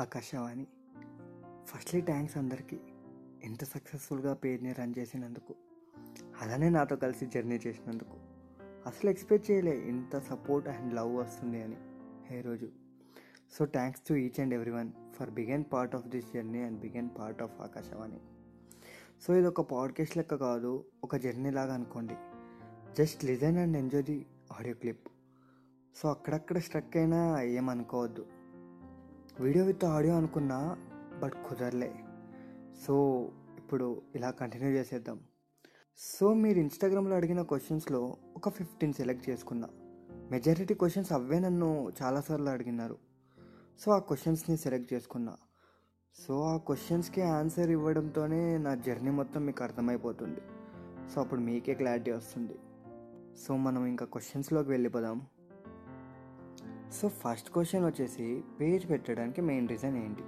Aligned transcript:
Akashvani. 0.00 0.66
Firstly 1.64 2.00
thanks 2.00 2.36
అందరికీ. 2.36 2.80
ఎంత 3.44 3.64
సక్సెస్ఫుల్గా 3.64 4.34
పేజ్ని 4.34 4.72
రన్ 4.72 4.94
చేసినందుకు. 4.98 5.54
అలానే 6.40 6.70
నాతో 6.70 6.96
కలిసి 6.96 7.26
జర్నీ 7.26 7.60
చేసినందుకు. 7.66 8.16
అసలు 8.86 9.10
ఎక్స్పెక్ట్ 9.10 9.50
చేయలే 9.50 9.78
ఇంత 9.78 10.18
సపోర్ట్ 10.18 10.68
అండ్ 10.68 10.94
లవ్ 10.94 11.16
వస్తుంది 11.16 11.62
అని. 11.62 11.76
ఏ 12.36 12.40
రోజు. 12.40 12.68
So 13.58 13.64
thanks 13.64 14.02
to 14.08 14.14
each 14.14 14.40
and 14.40 14.54
every 14.54 14.70
one 14.70 14.92
for 15.14 15.30
began 15.30 15.64
part 15.72 15.94
of 15.94 16.06
this 16.06 16.32
journey 16.34 16.62
and 16.62 16.80
began 16.80 17.08
part 17.18 17.42
of 17.42 17.60
Akashvani. 17.60 18.20
So 19.22 19.34
ఇది 19.34 19.46
ఒక 19.46 19.60
పాడ్కాస్ట్ 19.60 20.16
లెక్క 20.16 20.34
కాదు 20.34 20.84
ఒక 21.04 21.16
జర్నీ 21.16 21.50
లాగా 21.50 21.74
అనుకోండి. 21.74 22.14
Just 22.98 23.24
listen 23.24 23.58
and 23.58 23.76
enjoy 23.76 24.04
the 24.04 24.26
audio 24.58 24.74
clip. 24.74 25.08
So 25.96 26.08
అక్కడక్కడ 26.08 26.58
స్ట్రక్ 26.58 26.96
అయినా 26.96 27.42
ఏమనుకోవద్దు 27.42 28.26
వీడియో 29.40 29.64
విత్ 29.64 29.84
ఆడియో 29.84 30.14
అనుకున్నా 30.14 30.76
బట్ 31.22 31.32
కుదరలే. 31.48 31.94
సో 32.86 33.24
ఇప్పుడు 33.58 34.02
ఇలా 34.14 34.30
కంటిన్యూ 34.30 34.70
చేసేద్దాం. 34.70 35.20
సో 35.98 36.34
మీరు 36.34 36.58
ఇన్స్టాగ్రామ్లో 36.58 37.16
అడిగిన 37.16 37.42
క్వశ్చన్స్లో 37.42 38.16
ఒక 38.36 38.48
ఫిఫ్టీన్ 38.48 38.92
సెలెక్ట్ 38.92 39.30
చేసుకున్నా. 39.30 39.68
మెజారిటీ 40.30 40.74
క్వశ్చన్స్ 40.74 41.12
అవే 41.12 41.38
నన్ను 41.38 41.92
చాలాసార్లు 42.02 42.48
అడిగినారు. 42.48 42.98
సో 43.80 43.92
ఆ 43.92 43.98
క్వశ్చన్స్ని 43.98 44.56
సెలెక్ట్ 44.56 44.94
చేసుకున్నా. 44.94 45.36
సో 46.26 46.42
ఆ 46.42 46.56
క్వశ్చన్స్కి 46.56 47.22
ఆన్సర్ 47.22 47.70
ఇవ్వడంతోనే 47.70 48.58
నా 48.58 48.74
జర్నీ 48.74 49.10
మొత్తం 49.10 49.46
మీకు 49.46 49.62
అర్థమైపోతుంది. 49.62 50.40
సో 51.14 51.20
అప్పుడు 51.20 51.40
మీకే 51.40 51.74
క్లారిటీ 51.74 52.10
వస్తుంది. 52.10 52.58
సో 53.36 53.56
మనం 53.56 53.86
ఇంకా 53.86 54.06
క్వశ్చన్స్లోకి 54.06 54.70
వెళ్ళిపోదాం. 54.70 55.26
సో 57.02 57.08
ఫస్ట్ 57.08 57.50
క్వశ్చన్ 57.50 57.84
వచ్చేసి 57.84 58.42
పేజ్ 58.60 58.90
పెట్టడానికి 58.90 59.40
మెయిన్ 59.40 59.68
రీజన్ 59.68 59.96
ఏంటి? 59.96 60.22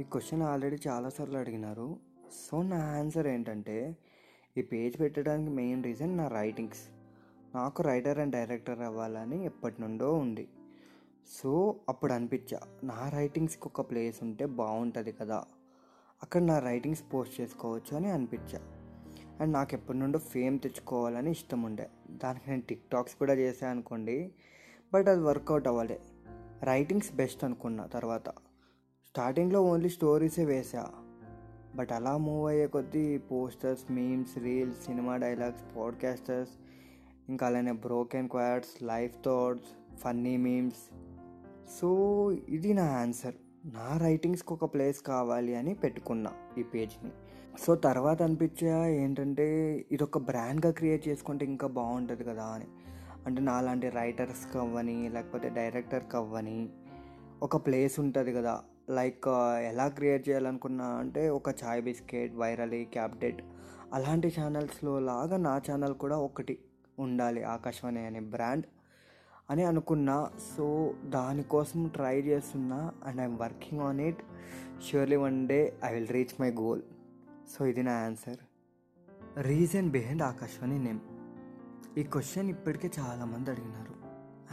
ఈ 0.00 0.04
క్వశ్చన్ 0.04 0.42
ఆల్రెడీ 0.42 0.76
చాలాసార్లు 0.88 1.38
అడిగినారు. 1.38 1.96
సో 2.32 2.62
నా 2.62 2.98
ఆన్సర్ 2.98 3.26
ఏంటంటే 3.26 3.96
ఈ 4.58 4.62
పేజ్ 4.62 5.00
పెట్టడానికి 5.00 5.50
మెయిన్ 5.50 5.84
రీజన్ 5.84 6.16
నా 6.16 6.28
రైటింగ్స్ 6.28 6.80
నాకు 7.54 7.82
రైటర్ 7.82 8.18
అండ్ 8.18 8.32
డైరెక్టర్ 8.32 8.80
అవ్వాలని 8.80 9.44
ఎప్పటి 9.44 9.82
నుండో 9.82 10.14
ఉంది. 10.14 10.48
సో 11.42 11.76
అప్పుడు 11.88 12.12
అనిపించా 12.12 12.60
నా 12.84 13.08
రైటింగ్స్కి 13.08 13.62
ఒక 13.66 13.90
ప్లేస్ 13.90 14.22
ఉంటే 14.22 14.46
బాగుంటుంది 14.46 15.12
కదా. 15.12 15.44
అక్కడ 16.22 16.42
నా 16.42 16.58
రైటింగ్స్ 16.58 17.02
పోస్ట్ 17.14 17.40
చేసుకోవచ్చు 17.40 17.96
అని 17.96 18.10
అనిపించా. 18.10 18.60
అండ్ 19.40 19.52
నాకు 19.52 19.74
ఎప్పటి 19.74 19.98
నుండో 19.98 20.18
ఫేమ్ 20.18 20.58
తెచ్చుకోవాలని 20.58 21.30
ఇష్టం 21.30 21.62
ఉండే. 21.62 21.90
దానికి 22.10 22.50
నేను 22.50 22.62
టిక్ 22.62 22.90
టాక్స్ 22.90 23.14
కూడా 23.14 23.34
చేశాను 23.34 23.72
అనుకోండి. 23.72 24.32
బట్ 24.94 25.08
అది 25.08 25.20
వర్కౌట్ 25.20 25.68
అవ్వలే. 25.68 26.00
రైటింగ్స్ 26.62 27.12
బెస్ట్ 27.12 27.44
అనుకున్నా 27.44 27.86
తర్వాత. 27.86 28.28
స్టార్టింగ్లో 29.06 29.62
ఓన్లీ 29.62 29.88
స్టోరీసే 29.88 30.44
వేసా 30.44 30.90
బట్ 31.74 31.92
అలా 31.92 32.16
మూవ్ 32.16 32.48
అయ్యే 32.48 32.66
కొద్దీ 32.66 33.18
posters 33.18 33.92
memes 33.92 34.38
reels 34.38 34.84
cinema 34.84 35.16
dialogues 35.16 35.76
podcasters 35.76 36.50
ఇంకా 37.28 37.46
అలానే 37.46 37.72
broken 37.72 38.28
quotes 38.28 38.82
life 38.82 39.16
thoughts 39.16 39.96
funny 39.96 40.36
memes. 40.36 40.94
So 41.80 41.88
ఇది 42.48 42.74
నా 42.74 42.84
ఆన్సర్. 42.84 43.34
నా 43.64 43.98
రైటింగ్స్కి 43.98 44.52
ఒక 44.52 44.74
ప్లేస్ 44.74 45.02
కావాలి 45.02 45.54
అని 45.54 45.74
పెట్టుకున్నా 45.74 46.32
ఈ 46.58 46.62
పేజ్ని. 46.62 47.10
సో 47.66 47.74
తర్వాత 47.74 48.22
అనిపించా 48.22 48.86
ఏంటంటే 48.86 49.76
ఇది 49.92 50.02
ఒక 50.02 50.18
బ్రాండ్గా 50.18 50.72
క్రియేట్ 50.72 51.08
చేసుకుంటే 51.08 51.44
ఇంకా 51.44 51.68
బాగుంటుంది 51.68 52.24
కదా 52.24 52.44
అని. 52.44 52.66
అంటే 53.26 53.40
నాలాంటి 53.42 53.88
రైటర్స్కి 53.90 54.58
అవ్వని 54.58 55.08
లేకపోతే 55.08 55.48
డైరెక్టర్కి 55.48 56.16
అవ్వని 56.16 56.68
ఒక 57.42 57.56
ప్లేస్ 57.66 58.00
ఉంటుంది 58.00 58.32
కదా. 58.32 58.54
లైక్ 58.90 59.28
ఎలా 59.68 59.88
క్రియేట్ 59.88 60.28
చేయాలనుకున్నా 60.28 60.84
అంటే 60.84 61.22
ఒక 61.30 61.48
చాయ్ 61.64 61.82
బిస్కెట్ 61.82 62.34
వైరలీ 62.34 62.84
క్యాప్డెట్ 62.84 63.40
అలాంటి 63.92 64.28
ఛానల్స్లో 64.40 64.98
లాగా 65.00 65.36
నా 65.36 65.54
ఛానల్ 65.70 65.94
కూడా 65.94 66.16
ఒకటి 66.18 66.58
ఉండాలి 66.98 67.42
ఆకాశవాణి 67.44 68.06
అనే 68.06 68.20
బ్రాండ్ 68.34 68.66
అని 69.50 69.64
అనుకున్నా. 69.64 70.16
సో 70.56 70.66
దానికోసం 71.04 71.80
ట్రై 71.88 72.16
చేస్తున్నా 72.20 72.92
and 73.04 73.20
I'm 73.20 73.38
working 73.38 73.80
on 73.80 74.00
it 74.00 74.22
surely 74.88 75.16
one 75.16 75.48
day 75.48 75.60
I 75.84 75.92
will 75.94 76.08
reach 76.08 76.40
my 76.40 76.50
goal 76.50 76.82
so 77.54 77.66
ఇది 77.66 77.82
నా 77.82 77.94
answer 78.06 78.40
reason 79.42 79.90
behind 79.90 80.22
Akashvani 80.22 80.78
name. 80.84 81.00
ఈ 81.98 82.02
క్వశ్చన్ 82.02 82.50
ఇప్పటికే 82.50 82.90
చాలామంది 82.98 83.50
అడిగినారు. 83.50 83.94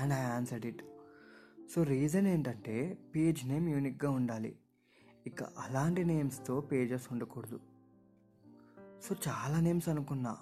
And 0.02 0.14
I 0.14 0.18
answered 0.18 0.66
it 0.66 0.84
so 1.76 1.84
reason 1.84 2.28
ఏంటంటే 2.28 2.98
పేజ్ 3.16 3.48
నేమ్ 3.48 3.70
యూనిక్గా 3.70 4.12
ఉండాలి. 4.12 4.60
ఇక 5.28 5.44
అలాంటి 5.44 6.06
నేమ్స్తో 6.06 6.62
పేజెస్ 6.62 7.08
ఉండకూడదు. 7.12 7.60
సో 9.04 9.16
చాలా 9.28 9.60
నేమ్స్ 9.60 9.90
అనుకున్నా. 9.90 10.38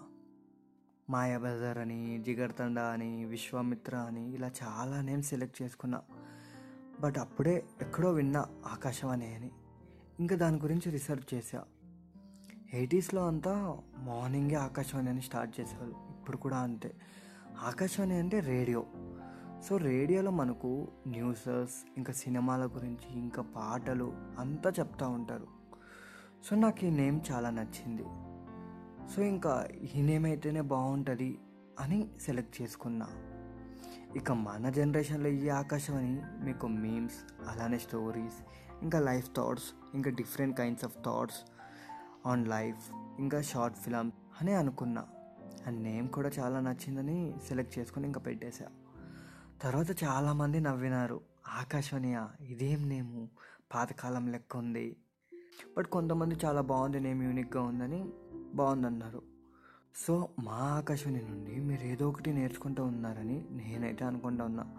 మాయాబజార్ 1.10 1.78
అని 1.78 2.24
జిగర్తండ 2.26 2.80
అని 2.80 3.26
విశ్వామిత్ర 3.26 3.96
అని 3.96 4.34
ఇలా 4.34 4.52
చాలా 4.64 5.02
నేమ్స్ 5.02 5.30
సెలెక్ట్ 5.30 5.62
చేసుకున్నా. 5.62 6.02
బట్ 7.00 7.18
అప్పుడే 7.18 7.66
ఎక్కడో 7.82 8.12
విన్నా 8.12 8.46
ఆకాశవాణి 8.68 9.36
అని 9.36 9.52
ఇంకా 10.20 10.36
దాని 10.36 10.58
గురించి 10.58 10.92
రీసెర్చ్ 10.92 11.34
చేశా. 11.34 11.64
ఎయిటీస్లో 12.74 13.28
అంతా 13.28 13.82
మార్నింగే 13.98 14.56
ఆకాశవాణి 14.56 15.10
అని 15.10 15.22
స్టార్ట్ 15.22 15.60
చేసేవాళ్ళు. 15.60 16.17
ఇప్పుడు 16.28 16.42
కూడా 16.42 16.58
అంతే. 16.58 16.94
ఆకాశవాణి 17.60 18.20
అంటే 18.20 18.40
రేడియో. 18.40 18.86
సో 19.70 19.78
రేడియోలో 19.78 20.32
మనకు 20.32 20.88
న్యూసెస్ 21.08 21.72
ఇంకా 21.98 22.14
సినిమాల 22.14 22.66
గురించి 22.66 23.20
ఇంకా 23.20 23.42
పాటలు 23.42 24.14
అంతా 24.40 24.70
చెప్తూ 24.80 25.10
ఉంటారు. 25.10 25.48
సో 26.46 26.56
నాకు 26.56 26.86
ఈ 26.86 26.90
నేమ్ 26.90 27.22
చాలా 27.32 27.50
నచ్చింది. 27.50 28.04
సో 29.16 29.22
ఇంకా 29.22 29.68
ఈ 29.96 30.02
నేమ్ 30.02 30.26
అయితేనే 30.26 30.62
బాగుంటుంది 30.62 31.40
అని 31.80 32.10
సెలెక్ట్ 32.22 32.62
చేసుకున్నా. 32.62 33.08
ఇక 34.16 34.32
మన 34.32 34.70
జనరేషన్లో 34.70 35.30
ఈ 35.30 35.50
ఆకాశవాణి 35.50 36.22
మీకు 36.44 36.68
మీమ్స్ 36.68 37.50
అలానే 37.50 37.78
స్టోరీస్ 37.78 38.46
ఇంకా 38.82 39.00
లైఫ్ 39.00 39.30
థాట్స్ 39.38 39.96
ఇంకా 39.96 40.12
different 40.12 40.58
kinds 40.58 40.86
of 40.86 40.98
thoughts 41.06 41.52
on 42.28 42.48
life 42.48 42.92
ఇంకా 43.20 43.42
షార్ట్ 43.42 43.78
ఫిల్మ్ 43.78 44.12
అని 44.42 44.54
అనుకున్నా. 44.54 45.06
అండ్ 45.68 45.84
నేమ్ 45.84 46.10
కూడా 46.10 46.32
చాలా 46.40 46.60
నచ్చిందని 46.60 47.34
సెలెక్ట్ 47.48 47.80
చేసుకొని 47.80 48.06
ఇంకా 48.06 48.20
పెట్టేశా. 48.20 48.66
తర్వాత 49.62 50.04
చాలామంది 50.04 50.60
నవ్వినారు. 50.60 51.22
ఆకాశవాణియా 51.48 52.30
ఇదేం 52.42 52.90
నేము? 52.90 53.30
పాతకాలం 53.74 54.28
లెక్క 54.28 54.58
ఉంది. 54.58 54.96
బట్ 55.78 55.88
కొంతమంది 55.88 56.36
చాలా 56.46 56.62
బాగుంది 56.62 57.00
నేమ్ 57.00 57.24
యూనిక్గా 57.24 57.64
ఉందని 57.64 58.10
బాగుందన్నారు. 58.54 59.22
సో 59.96 60.30
మా 60.40 60.54
ఆకాశవాణి 60.54 61.22
నుండి 61.22 61.60
మీరు 61.60 61.82
ఏదో 61.82 62.10
ఒకటి 62.10 62.34
నేర్చుకుంటూ 62.34 62.84
ఉన్నారని 62.84 63.46
నేనైతే 63.52 64.06
అనుకుంటా 64.06 64.46
ఉన్నా. 64.46 64.76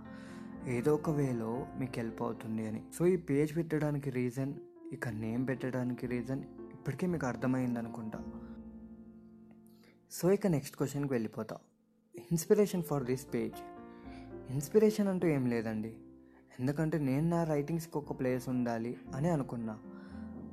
ఏదో 0.67 0.95
ఒక 0.95 1.11
వేలో 1.11 1.67
మీకు 1.79 1.93
హెల్ప్ 1.97 2.23
అవుతుంది 2.23 2.69
అని. 2.69 2.83
సో 2.99 3.07
ఈ 3.07 3.17
పేజ్ 3.17 3.57
పెట్టడానికి 3.57 4.11
రీజన్ 4.11 4.55
ఇక 4.93 5.09
నేమ్ 5.09 5.49
పెట్టడానికి 5.49 6.07
రీజన్ 6.07 6.45
ఇప్పటికే 6.73 7.07
మీకు 7.07 7.27
అర్థమైంది 7.27 7.79
అనుకుంటా. 7.79 8.38
సో 10.11 10.31
ఇక 10.31 10.47
నెక్స్ట్ 10.47 10.77
క్వశ్చన్కి 10.77 11.13
వెళ్ళిపోతా. 11.13 11.57
Inspiration 12.19 12.83
for 12.83 13.05
this 13.05 13.35
page. 13.35 13.55
Inspiration 14.51 15.09
అంటూ 15.09 15.29
ఏం 15.29 15.47
లేదండి. 15.47 15.97
ఎందుకంటే 16.61 16.99
నేను 16.99 17.29
నా 17.29 17.45
రైటింగ్స్కి 17.45 17.99
ఒక 17.99 18.21
ప్లేస్ 18.21 18.49
ఉండాలి 18.49 18.97
అని 19.15 19.29
అనుకున్నా. 19.29 19.79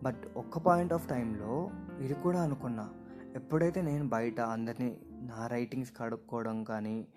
బట్ 0.04 0.22
ఒక్క 0.38 0.58
పాయింట్ 0.58 0.94
ఆఫ్ 0.94 1.10
టైంలో 1.10 1.70
ఇది 2.00 2.14
కూడా 2.14 2.42
అనుకున్నా. 2.42 2.90
ఎప్పుడైతే 3.36 3.82
నేను 3.82 4.08
బయట 4.08 4.40
అందరినీ 4.40 4.98
నా 5.12 5.48
రైటింగ్స్ 5.48 5.94
కడుక్కోవడం 5.98 6.64
కానీ 6.64 7.08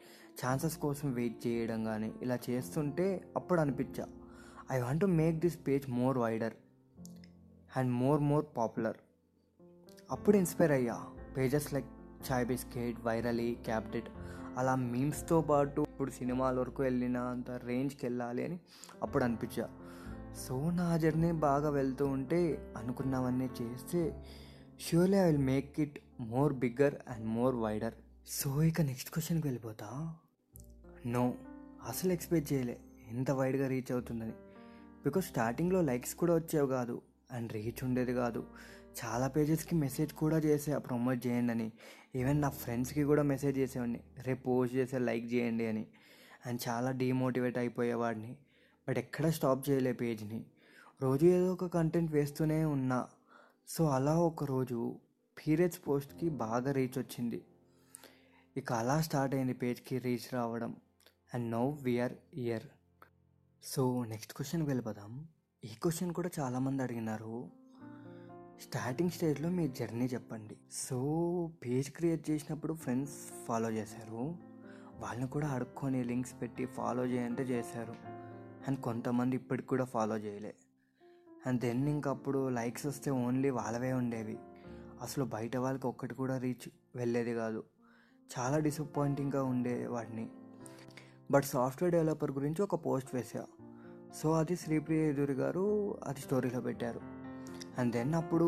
ఛాన్సెస్ 0.46 0.78
కోసం 0.78 1.12
వెయిట్ 1.12 1.46
చేయడం 1.46 1.84
కానీ 1.84 2.12
ఇలా 2.22 2.38
చేస్తుంటే 2.50 3.32
అప్పుడు 3.36 3.60
అనిపించా. 3.60 4.06
I 4.72 4.80
want 4.80 5.00
to 5.00 5.06
make 5.06 5.38
this 5.38 5.58
page 5.66 5.90
more 5.90 6.18
wider 6.18 6.54
and 7.76 7.92
more 7.92 8.20
more 8.20 8.46
popular. 8.56 8.96
అప్పుడు 10.10 10.36
ఇన్స్పైర్ 10.36 10.72
అయ్యా. 10.72 11.04
Pages 11.36 11.74
like 11.74 11.86
Chai 12.30 12.46
biscuit 12.46 13.00
virally 13.00 13.54
క్యాప్టెట్ 13.54 14.08
అలా 14.56 14.74
మీమ్స్తో 14.74 15.40
పాటు 15.40 15.80
ఇప్పుడు 15.80 16.10
సినిమాల 16.10 16.60
వరకు 16.60 16.82
వెళ్ళిన 16.82 17.18
అంత 17.18 17.50
రేంజ్కి 17.50 18.06
వెళ్ళాలి 18.06 18.44
అని 18.44 18.60
అప్పుడు 19.02 19.24
అనిపించా. 19.24 19.68
సో 20.46 20.70
నా 20.70 20.96
జర్నీ 20.96 21.32
బాగా 21.32 21.70
వెళ్తూ 21.70 22.06
ఉంటే 22.06 22.72
అనుకున్నవన్నీ 22.76 23.50
చేస్తే 23.62 24.24
surely 24.80 25.16
I 25.16 25.26
will 25.26 25.38
make 25.38 25.80
it 25.80 25.98
more 26.20 26.52
bigger 26.52 26.94
and 27.08 27.26
more 27.26 27.54
wider 27.54 27.94
so 28.26 28.62
ఇక 28.62 28.80
నెక్స్ట్ 28.80 29.10
క్వశ్చన్కి 29.10 29.46
వెళ్ళిపోతా. 29.46 30.16
నో 31.06 31.34
అసలు 31.88 32.12
ఎక్స్పెక్ట్ 32.12 32.52
చేయలే. 32.52 32.78
ఎంత 33.10 33.30
వైడ్గా 33.30 33.68
రీచ్ 33.68 33.92
అవుతుందని. 33.92 34.32
బికాస్ 35.04 35.26
స్టార్టింగ్లో 35.26 35.82
లైక్స్ 35.82 36.14
కూడా 36.14 36.34
వచ్చేవి 36.34 36.68
కాదు. 36.68 37.02
అండ్ 37.32 37.52
రీచ్ 37.52 37.84
ఉండేది 37.84 38.14
కాదు. 38.14 38.44
చాలా 39.04 39.28
పేజెస్కి 39.28 39.74
మెసేజ్ 39.74 40.12
కూడా 40.12 40.38
చేసే 40.38 40.78
ప్రమోట్ 40.78 41.26
చేయండి 41.26 41.52
అని. 41.52 41.72
ఈవెన్ 42.14 42.40
నా 42.40 42.48
ఫ్రెండ్స్కి 42.48 43.02
కూడా 43.02 43.22
మెసేజ్ 43.22 43.58
చేసేవాడిని. 43.58 44.00
రేపు 44.18 44.42
పోస్ట్ 44.42 44.76
చేసే 44.76 44.98
లైక్ 44.98 45.32
చేయండి 45.34 45.66
అని. 45.66 45.86
అండ్ 46.46 46.60
చాలా 46.68 46.90
డీమోటివేట్ 46.90 47.58
అయిపోయేవాడిని. 47.58 48.36
బట్ 48.88 48.98
ఎక్కడ 48.98 49.28
స్టాప్ 49.28 49.70
చేయలే 49.70 49.92
పేజ్ని 49.92 50.44
రోజు 51.02 51.26
ఏదో 51.26 51.52
ఒక 51.52 51.64
కంటెంట్ 51.64 52.12
వేస్తూనే 52.12 52.64
ఉన్నా. 52.64 53.08
సో 53.68 53.84
అలా 53.84 54.16
ఒకరోజు 54.16 54.96
పీరియడ్స్ 55.38 55.80
పోస్ట్కి 55.88 56.28
బాగా 56.28 56.72
రీచ్ 56.72 56.98
వచ్చింది. 56.98 57.44
ఇక 58.56 58.72
అలా 58.72 59.00
స్టార్ట్ 59.00 59.34
అయింది 59.34 59.52
పేజ్కి 59.52 59.98
రీచ్ 59.98 60.34
రావడం. 60.34 60.76
And 61.34 61.50
now 61.50 61.70
we're 61.82 62.12
here 62.34 62.62
so 63.62 64.04
next 64.04 64.32
క్వశ్చన్కి 64.32 64.68
వెళ్ళిపోదాం. 64.68 65.28
ఈ 65.64 65.68
క్వశ్చన్ 65.82 66.14
కూడా 66.14 66.30
చాలామంది 66.40 66.82
అడిగినారు. 66.82 67.50
స్టార్టింగ్ 68.62 69.10
స్టేజ్లో 69.10 69.48
మీ 69.48 69.68
జర్నీ 69.68 70.04
చెప్పండి. 70.04 70.56
సో 70.72 71.50
పేజ్ 71.64 71.90
క్రియేట్ 71.90 72.30
చేసినప్పుడు 72.30 72.74
ఫ్రెండ్స్ 72.74 73.46
ఫాలో 73.46 73.70
చేశారు? 73.70 74.36
వాళ్ళని 74.98 75.28
కూడా 75.28 75.48
అడుక్కొని 75.48 76.04
లింక్స్ 76.04 76.42
పెట్టి 76.42 76.66
ఫాలో 76.66 77.06
చేయంటే 77.06 77.42
చేశారు. 77.42 77.94
అండ్ 78.68 78.80
కొంతమంది 78.80 79.36
ఇప్పటికి 79.36 79.68
కూడా 79.68 79.84
ఫాలో 79.84 80.16
చేయలే. 80.16 80.54
అండ్ 81.46 81.60
దెన్ 81.60 81.88
ఇంకప్పుడు 81.88 82.48
లైక్స్ 82.48 82.86
వస్తే 82.86 83.10
ఓన్లీ 83.10 83.50
వాళ్ళవే 83.50 83.92
ఉండేవి. 83.92 84.38
అసలు 85.02 85.24
బయట 85.24 85.56
వాళ్ళకి 85.56 85.86
ఒక్కటి 85.86 86.14
కూడా 86.14 86.38
రీచ్ 86.38 86.68
వెళ్ళేది 86.96 87.34
కాదు. 87.34 87.64
చాలా 88.38 88.58
డిసప్పాయింటింగ్గా 88.58 89.42
ఉండే 89.42 89.86
వాటిని 89.86 90.28
బట్ 91.30 91.44
సాఫ్ట్వేర్ 91.44 91.92
డెవలపర్ 91.92 92.30
గురించి 92.30 92.62
ఒక 92.62 92.86
పోస్ట్ 92.86 93.14
వేసా 93.14 93.46
సో 94.22 94.32
అది 94.32 94.56
శ్రీప్రియ 94.56 95.08
ఎదురు 95.08 95.32
గారు 95.32 95.98
అది 96.04 96.20
స్టోరీలో 96.20 96.60
పెట్టారు. 96.60 97.27
అండ్ 97.78 97.92
దెన్ 97.92 98.14
అప్పుడు 98.14 98.46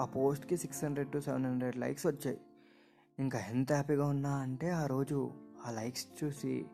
ఆ 0.00 0.04
పోస్ట్కి 0.04 0.56
six 0.56 0.84
hundred 0.84 1.12
to 1.12 1.18
seven 1.18 1.46
hundred 1.46 1.76
likes 1.76 2.06
వచ్చాయి. 2.06 2.40
ఇంకా 3.18 3.38
ఎంత 3.38 3.72
హ్యాపీగా 3.72 4.04
ఉన్నా 4.04 4.30
అంటే 4.30 4.70
ఆ 4.70 4.86
రోజు 4.86 5.30
ఆ 5.66 5.70
లైక్స్ 5.70 6.06
చూసి 6.24 6.66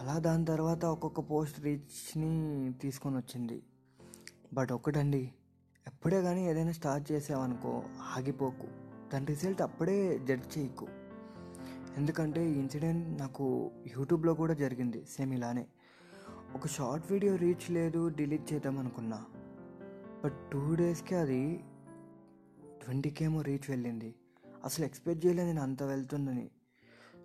అలా 0.00 0.18
దాని 0.18 0.44
తర్వాత 0.44 0.84
ఒక్కొక్క 0.84 1.20
పోస్ట్ 1.20 1.60
రీచ్ని 1.60 2.72
తీసుకొని 2.72 3.16
వచ్చింది. 3.16 3.62
బట్ 4.54 4.72
ఒకటండి 4.72 5.32
ఎప్పుడే 5.86 6.22
కానీ 6.22 6.48
ఏదైనా 6.48 6.72
స్టార్ట్ 6.72 7.12
చేసావనుకో 7.12 7.82
ఆగిపోకు. 8.16 8.66
దాని 9.12 9.26
రిజల్ట్ 9.26 9.62
అప్పుడే 9.62 10.18
జడ్జ్ 10.18 10.58
చేయకు. 10.58 10.88
ఎందుకంటే 11.96 12.50
ఈ 12.50 12.52
ఇన్సిడెంట్ 12.52 13.20
నాకు 13.20 13.70
యూట్యూబ్లో 13.98 14.34
కూడా 14.34 14.54
జరిగింది 14.54 15.04
సేమ్ 15.04 15.34
ఇలానే. 15.34 15.66
ఒక 16.54 16.66
షార్ట్ 16.66 17.12
వీడియో 17.12 17.36
రీచ్ 17.36 17.70
లేదు 17.70 18.08
డిలీట్ 18.08 18.52
చేద్దాం 18.52 18.78
అనుకున్నా. 18.78 19.24
బట్ 20.24 20.50
టూ 20.52 20.74
డేస్కి 20.74 21.14
అది 21.14 21.64
ట్వంటీకేమో 22.84 23.42
రీచ్ 23.42 23.70
వెళ్ళింది. 23.70 24.14
అసలు 24.64 24.84
ఎక్స్పెక్ట్ 24.84 25.26
చేయలేదు 25.26 25.46
నేను 25.46 25.62
అంత 25.62 25.82
వెళ్తుందని. 25.82 26.50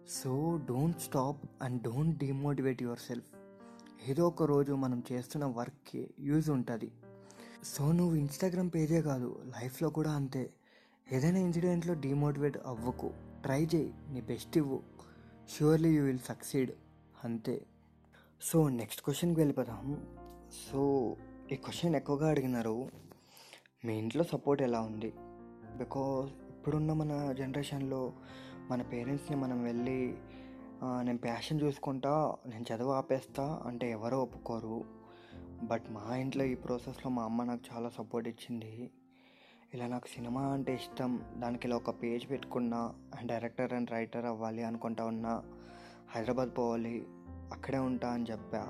So 0.09 0.59
don't 0.65 0.99
stop 0.99 1.49
and 1.61 1.81
don't 1.81 2.17
demotivate 2.17 2.83
yourself. 2.99 3.27
ఏదో 4.09 4.27
ఒక 4.27 4.43
రోజు 4.43 4.73
మనం 4.73 5.03
చేస్తున్న 5.11 5.45
వర్క్కి 5.45 6.13
యూజ్ 6.19 6.49
ఉంటుంది. 6.49 6.91
సో 7.63 7.91
నువ్వు 7.91 8.15
ఇన్స్టాగ్రామ్ 8.15 8.71
పేజే 8.75 9.01
కాదు 9.01 9.41
లైఫ్లో 9.45 9.89
కూడా 9.89 10.11
అంతే. 10.11 10.53
ఏదైనా 11.11 11.39
ఇన్సిడెంట్లో 11.39 11.93
డిమోటివేట్ 11.93 12.57
అవ్వకు. 12.65 13.13
ట్రై 13.43 13.67
చేయి 13.75 13.93
నీ 14.09 14.21
బెస్ట్ 14.21 14.57
ఇవ్వు. 14.57 14.83
ష్యూర్లీ 15.57 15.95
యూ 15.95 16.03
విల్ 16.03 16.19
సక్సీడ్ 16.19 16.71
అంతే. 17.23 17.65
సో 18.41 18.69
నెక్స్ట్ 18.69 19.01
క్వశ్చన్కి 19.01 19.39
వెళ్ళిపోదాం. 19.39 20.05
సో 20.71 21.15
ఈ 21.51 21.55
క్వశ్చన్ 21.55 21.95
ఎక్కువగా 21.95 22.29
అడిగినారు. 22.29 22.89
మీ 23.85 23.97
ఇంట్లో 23.97 24.23
సపోర్ట్ 24.23 24.63
ఎలా 24.63 24.81
ఉంది? 24.81 25.13
బికాస్ 25.77 26.49
ఇప్పుడున్న 26.49 26.93
మన 26.93 27.31
జనరేషన్లో 27.31 28.13
మన 28.69 28.81
పేరెంట్స్ని 28.81 29.37
మనం 29.37 29.63
వెళ్ళి 29.63 30.17
నేను 30.83 31.17
ప్యాషన్ 31.17 31.61
చూసుకుంటా 31.61 32.35
నేను 32.45 32.65
చదువు 32.75 32.91
ఆపేస్తా 32.91 33.63
అంటే 33.65 33.91
ఎవరో 33.91 34.21
ఒప్పుకోరు. 34.21 34.83
బట్ 35.63 35.83
మా 35.89 36.15
ఇంట్లో 36.15 36.43
ఈ 36.43 36.55
ప్రాసెస్లో 36.55 37.11
మా 37.11 37.23
అమ్మ 37.23 37.43
నాకు 37.43 37.61
చాలా 37.73 37.89
సపోర్ట్ 37.89 38.29
ఇచ్చింది. 38.29 38.91
ఇలా 39.73 39.87
నాకు 39.87 40.07
సినిమా 40.07 40.41
అంటే 40.41 40.73
ఇష్టం. 40.73 41.21
దానికి 41.37 41.67
ఇలా 41.67 41.75
ఒక 41.75 42.03
పేజ్ 42.03 42.29
పెట్టుకున్నా 42.29 42.93
అండ్ 43.19 43.27
డైరెక్టర్ 43.27 43.73
అండ్ 43.73 43.91
రైటర్ 43.91 44.25
అవ్వాలి 44.25 44.63
అనుకుంటా 44.63 45.05
ఉన్నా 45.05 45.43
హైదరాబాద్ 46.09 46.57
పోవాలి 46.57 47.05
అక్కడే 47.53 47.77
ఉంటా 47.77 48.09
అని 48.09 48.25
చెప్పా. 48.31 48.67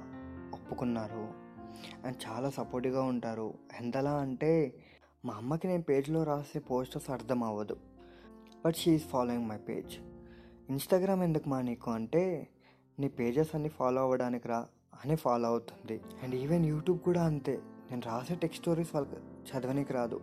ఒప్పుకున్నారు. 0.53 1.48
అండ్ 2.05 2.17
చాలా 2.27 2.49
సపోర్టివ్గా 2.49 3.01
ఉంటారు. 3.01 3.53
ఎంతలా 3.79 4.11
అంటే 4.11 4.73
మా 5.25 5.33
అమ్మకి 5.33 5.67
నేను 5.67 5.83
పేజ్లో 5.83 6.23
రాసే 6.23 6.59
పోస్టర్స్ 6.59 7.09
అర్థం 7.09 7.43
అవ్వదు. 7.43 7.77
But 8.65 8.75
she's 8.75 9.03
following 9.03 9.49
my 9.49 9.57
page 9.57 9.97
Instagram 10.69 11.23
ఎందుకు 11.23 11.49
మా 11.49 11.61
నీకు 11.61 11.91
అంటే 11.91 12.47
నీ 12.99 13.07
పేజెస్ 13.07 13.49
అన్ని 13.53 13.69
ఫాలో 13.69 14.01
అవ్వడానికి 14.01 14.47
రా 14.47 14.67
అని 15.05 15.15
ఫాలో 15.15 15.47
అవుతుంది. 15.47 16.01
అండ్ 16.23 16.35
ఈవెన్ 16.35 16.65
యూట్యూబ్ 16.65 16.99
కూడా 16.99 17.23
అంతే. 17.23 17.61
నేను 17.91 18.01
రాసే 18.05 18.35
టెక్స్ట్ 18.35 18.63
స్టోరీస్ 18.63 18.95
వాళ్ళకి 18.95 19.15
చదవనికి 19.51 19.93
రాదు. 19.93 20.21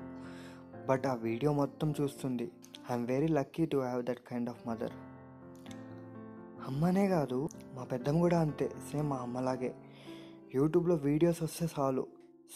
బట్ 0.89 1.07
ఆ 1.07 1.15
వీడియో 1.15 1.53
మొత్తం 1.53 1.95
చూస్తుంది. 2.01 2.51
I'm 2.91 3.07
very 3.07 3.29
lucky 3.29 3.67
to 3.67 3.77
have 3.77 4.05
that 4.05 4.19
kind 4.19 4.51
of 4.51 4.69
mother 4.69 4.93
అమ్మనే 6.67 7.09
కాదు 7.09 7.49
మా 7.75 7.85
పెద్దమ్మ 7.85 8.21
కూడా 8.21 8.41
అంతే. 8.41 8.69
సేమ్ 8.69 9.11
మా 9.11 9.17
అమ్మలాగే. 9.17 9.75
యూట్యూబ్లో 10.55 10.95
వీడియోస్ 10.95 11.43
వస్తే 11.43 11.69
చాలు. 11.79 12.07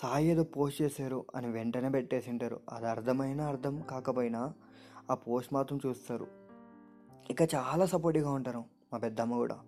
సాయి 0.03 0.29
ఏదో 0.29 0.45
పోస్ట్ 0.45 0.83
చేశారు 0.83 1.25
అని 1.37 1.51
వెంటనే 1.51 1.89
పెట్టేసింటారు. 1.89 2.61
అది 2.73 2.87
అర్థమైనా 2.87 3.47
అర్థం 3.47 3.83
కాకపోయినా 3.91 4.53
ఆ 5.11 5.15
పోస్ట్ 5.15 5.55
మాత్రం 5.55 5.81
చూస్తారు. 5.87 6.27
ఇక 7.31 7.43
చాలా 7.55 7.87
సపోర్టివ్గా 7.87 8.33
ఉంటారు 8.33 8.65
మా 8.93 8.99
పెద్దమ్మ 8.99 9.35
కూడా. 9.35 9.59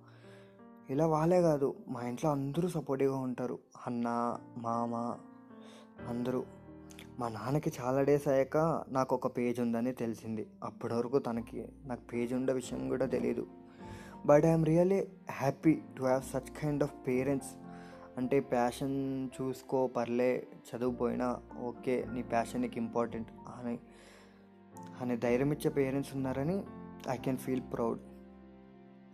ఇలా 0.90 1.06
వాళ్ళే 1.06 1.42
కాదు 1.42 1.74
మా 1.88 2.02
ఇంట్లో 2.02 2.30
అందరూ 2.30 2.68
సపోర్టివ్గా 2.68 3.18
ఉంటారు. 3.18 3.58
అన్న 3.86 4.38
మామ 4.58 4.94
అందరూ. 6.08 6.44
మా 7.18 7.28
నాన్నకి 7.28 7.72
చాలా 7.80 8.02
డేస్ 8.02 8.28
అయ్యాక 8.28 8.84
నాకు 8.88 9.14
ఒక 9.14 9.36
పేజ్ 9.36 9.60
ఉందని 9.60 9.92
తెలిసింది. 9.92 10.46
అప్పటి 10.64 10.94
వరకు 10.94 11.18
తనకి 11.18 11.68
నాకు 11.84 12.00
పేజ్ 12.00 12.32
ఉండే 12.32 12.52
విషయం 12.52 12.88
కూడా 12.88 13.06
తెలియదు 13.06 13.46
but 14.26 14.44
I'm 14.44 14.66
really 14.66 15.08
happy 15.30 15.74
to 15.98 16.02
have 16.02 16.22
such 16.22 16.62
kind 16.62 16.82
of 16.82 16.94
parents 17.06 17.48
అంటే 18.18 18.40
ప్యాషన్ 18.40 19.28
చూసుకో 19.28 19.86
పర్లే 19.86 20.46
చదువుపోయినా 20.68 21.40
ఓకే 21.60 22.06
నీ 22.14 22.22
ప్యాషన్ 22.22 22.62
నీకు 22.62 22.78
ఇంపార్టెంట్ 22.78 23.28
అని 23.58 23.78
అనే 25.00 25.16
ధైర్యం 25.16 25.52
ఇచ్చే 25.52 25.70
పేరెంట్స్ 25.70 26.14
ఉన్నారని 26.14 26.64
I 27.10 27.16
can 27.16 27.36
feel 27.36 27.62
proud 27.72 28.00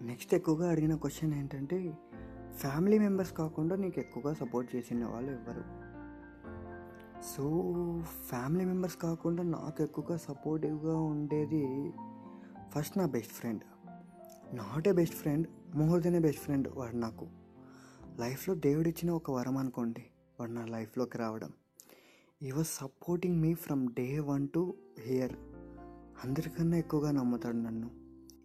next 0.02 0.34
ఎక్కువగా 0.34 0.70
అడిగిన 0.70 0.94
క్వశ్చన్ 0.94 1.34
ఏంటంటే 1.34 1.98
ఫ్యామిలీ 2.56 2.98
మెంబర్స్ 2.98 3.32
కాకుండా 3.32 3.76
నీకు 3.76 4.00
ఎక్కువగా 4.00 4.34
సపోర్ట్ 4.34 4.76
చేసిన 4.76 5.04
వాళ్ళు 5.04 5.32
ఎవరు? 5.32 5.64
సో 7.22 7.44
ఫ్యామిలీ 8.02 8.64
మెంబర్స్ 8.64 8.96
కాకుండా 8.96 9.42
నాకు 9.42 9.82
ఎక్కువగా 9.82 10.16
సపోర్టివ్గా 10.16 10.96
ఉండేది 10.96 11.92
ఫస్ట్ 12.70 12.98
నా 12.98 13.06
best 13.06 13.32
friend 13.32 13.62
not 14.56 14.88
a 14.88 14.92
best 14.92 15.14
friend 15.14 15.48
more 15.76 16.02
than 16.02 16.16
a 16.16 16.18
best 16.18 16.40
friend 16.40 16.68
వాడు 16.68 16.96
నాకు. 16.96 17.26
లైఫ్లో 18.20 18.54
దేవుడు 18.54 18.88
ఇచ్చిన 18.88 19.10
ఒక 19.10 19.30
వరం 19.30 19.56
అనుకోండి. 19.56 20.04
వాడు 20.40 20.50
నా 20.50 20.66
లైఫ్లోకి 20.66 21.18
రావడం. 21.18 21.52
He 22.42 22.50
was 22.50 22.66
supporting 22.66 23.40
me 23.40 23.54
from 23.54 23.88
day 23.88 24.18
one 24.18 24.48
to 24.54 24.74
here 25.00 25.32
అందరికన్నా 26.24 26.76
ఎక్కువగా 26.76 27.10
నమ్ముతాడు 27.10 27.56
నన్ను. 27.56 27.90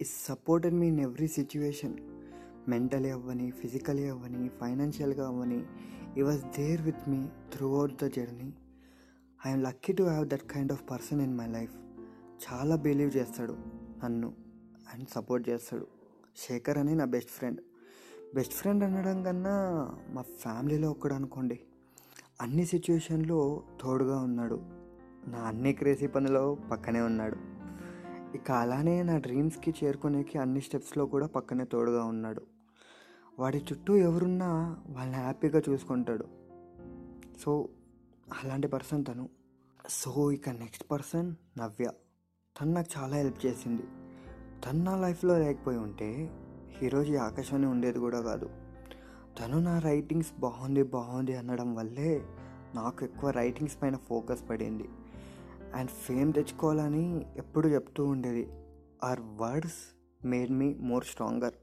He 0.01 0.03
supported 0.03 0.73
me 0.73 0.87
in 0.87 0.99
every 0.99 1.27
situation 1.27 1.97
mentally 2.69 3.09
అవ్వని 3.09 3.51
ఫిజికలీ 3.51 4.09
అవ్వని 4.09 4.49
ఫైనాన్షియల్గా 4.49 5.27
అవ్వని. 5.27 5.63
He 6.17 6.21
was 6.21 6.43
there 6.43 6.81
with 6.81 7.09
me 7.09 7.27
throughout 7.75 8.03
the 8.03 8.05
journey 8.05 8.53
I'm 9.47 9.63
lucky 9.63 9.93
to 9.93 10.03
have 10.03 10.29
that 10.29 10.47
kind 10.51 10.71
of 10.71 10.89
person 10.91 11.21
in 11.21 11.37
my 11.37 11.47
life 11.47 11.75
చాలా 12.45 12.75
believe 12.75 13.17
చేస్తాడు 13.17 13.57
నన్ను 14.05 14.33
అండ్ 14.93 15.09
సపోర్ట్ 15.09 15.49
చేస్తాడు. 15.49 15.87
శేఖర్ 16.37 16.77
అని 16.77 16.95
నా 16.95 17.05
బెస్ట్ 17.05 17.29
ఫ్రెండ్ 17.29 17.61
బెస్ట్ 18.33 18.53
ఫ్రెండ్ 18.53 18.83
అనడం 18.83 19.23
కన్నా 19.23 19.89
మా 20.09 20.21
ఫ్యామిలీలో 20.21 20.91
ఒక్కడు 20.91 21.13
అనుకోండి. 21.13 21.59
అన్ని 22.41 22.65
సిచ్యువేషన్లో 22.65 23.63
తోడుగా 23.81 24.19
ఉన్నాడు. 24.19 24.59
నా 25.27 25.39
అన్ని 25.39 25.73
క్రేజీ 25.73 26.07
పనిలో 26.07 26.57
పక్కనే 26.71 27.01
ఉన్నాడు. 27.01 27.37
ఇక 28.37 28.51
అలానే 28.51 29.03
నా 29.03 29.17
డ్రీమ్స్కి 29.17 29.73
చేరుకునేకి 29.83 30.37
అన్ని 30.37 30.61
స్టెప్స్లో 30.61 31.05
కూడా 31.05 31.27
పక్కనే 31.27 31.65
తోడుగా 31.65 32.03
ఉన్నాడు. 32.03 32.41
వాడి 33.39 33.57
చుట్టూ 33.57 33.95
ఎవరున్నా 33.95 34.77
వాళ్ళని 34.89 35.17
హ్యాపీగా 35.17 35.61
చూసుకుంటాడు. 35.69 36.25
సో 37.39 37.69
అలాంటి 38.43 38.67
పర్సన్ 38.67 39.05
తను. 39.05 39.29
సో 39.89 40.31
ఇక 40.31 40.49
నెక్స్ట్ 40.49 40.91
పర్సన్ 40.91 41.35
నవ్య. 41.57 41.91
తను 42.61 42.71
నాకు 42.71 43.01
చాలా 43.01 43.15
హెల్ప్ 43.15 43.45
చేసింది. 43.45 43.83
తను 44.65 44.83
నా 44.83 44.97
లైఫ్లో 44.97 45.39
లేకపోయి 45.39 45.77
ఉంటే 45.77 46.29
ఈరోజు 46.83 47.13
ఈ 47.13 47.15
ఆకాశాన్ని 47.15 47.67
ఉండేది 47.67 47.99
కూడా 47.99 48.21
కాదు. 48.21 48.49
తను 49.39 49.59
నా 49.59 49.79
రైటింగ్స్ 49.79 50.39
బాగుంది 50.39 50.83
బాగుంది 50.83 51.35
అనడం 51.35 51.75
వల్లే 51.75 52.23
నాకు 52.75 53.05
ఎక్కువ 53.05 53.29
రైటింగ్స్ 53.29 53.81
పైన 53.81 53.95
ఫోకస్ 53.95 54.49
పడింది. 54.49 54.89
అండ్ 55.73 55.89
ఫేమ్ 55.89 56.33
తెచ్చుకోవాలని 56.33 57.25
ఎప్పుడు 57.37 57.67
చెప్తూ 57.67 58.05
ఉండేది. 58.05 58.51
Her 59.03 59.19
words 59.21 59.79
made 60.25 60.51
me 60.51 60.73
more 60.73 61.03
stronger 61.03 61.53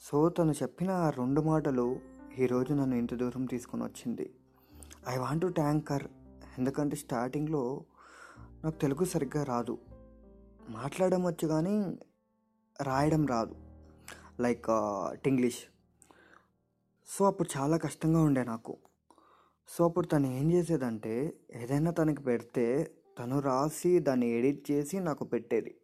so 0.00 0.28
తను 0.28 0.52
చెప్పిన 0.52 0.90
ఆ 0.90 1.10
రెండు 1.10 1.40
మాటలు 1.40 2.00
ఈరోజు 2.38 2.72
నన్ను 2.74 2.96
ఇంత 2.96 3.14
దూరం 3.14 3.44
తీసుకొని 3.44 3.82
వచ్చింది. 3.84 4.30
I 5.08 5.18
want 5.18 5.42
to 5.42 5.46
thank her 5.46 6.02
her 6.02 6.10
ఎందుకంటే 6.58 6.96
స్టార్టింగ్లో 6.96 7.84
నాకు 8.64 8.80
తెలుగు 8.80 9.04
సరిగ్గా 9.04 9.44
రాదు. 9.44 9.78
మాట్లాడడం 10.70 11.26
వచ్చు 11.26 11.48
కానీ 11.48 11.98
రాయడం 12.82 13.26
రాదు. 13.26 13.54
లైక్ 14.40 14.66
టింగ్లీష్. 15.24 15.58
సో 17.08 17.24
అప్పుడు 17.24 17.58
చాలా 17.58 17.76
కష్టంగా 17.76 18.22
ఉండే 18.22 18.44
నాకు. 18.44 18.76
సో 19.68 19.84
అప్పుడు 19.84 20.06
తను 20.06 20.26
ఏం 20.26 20.52
చేసేదంటే 20.52 21.32
ఏదైనా 21.54 21.90
తనకి 21.90 22.22
పెడితే 22.22 22.90
తను 23.18 23.38
రాసి 23.38 23.98
దాన్ని 23.98 24.26
ఎడిట్ 24.26 24.70
చేసి 24.70 25.00
నాకు 25.00 25.24
పెట్టేది. 25.24 25.74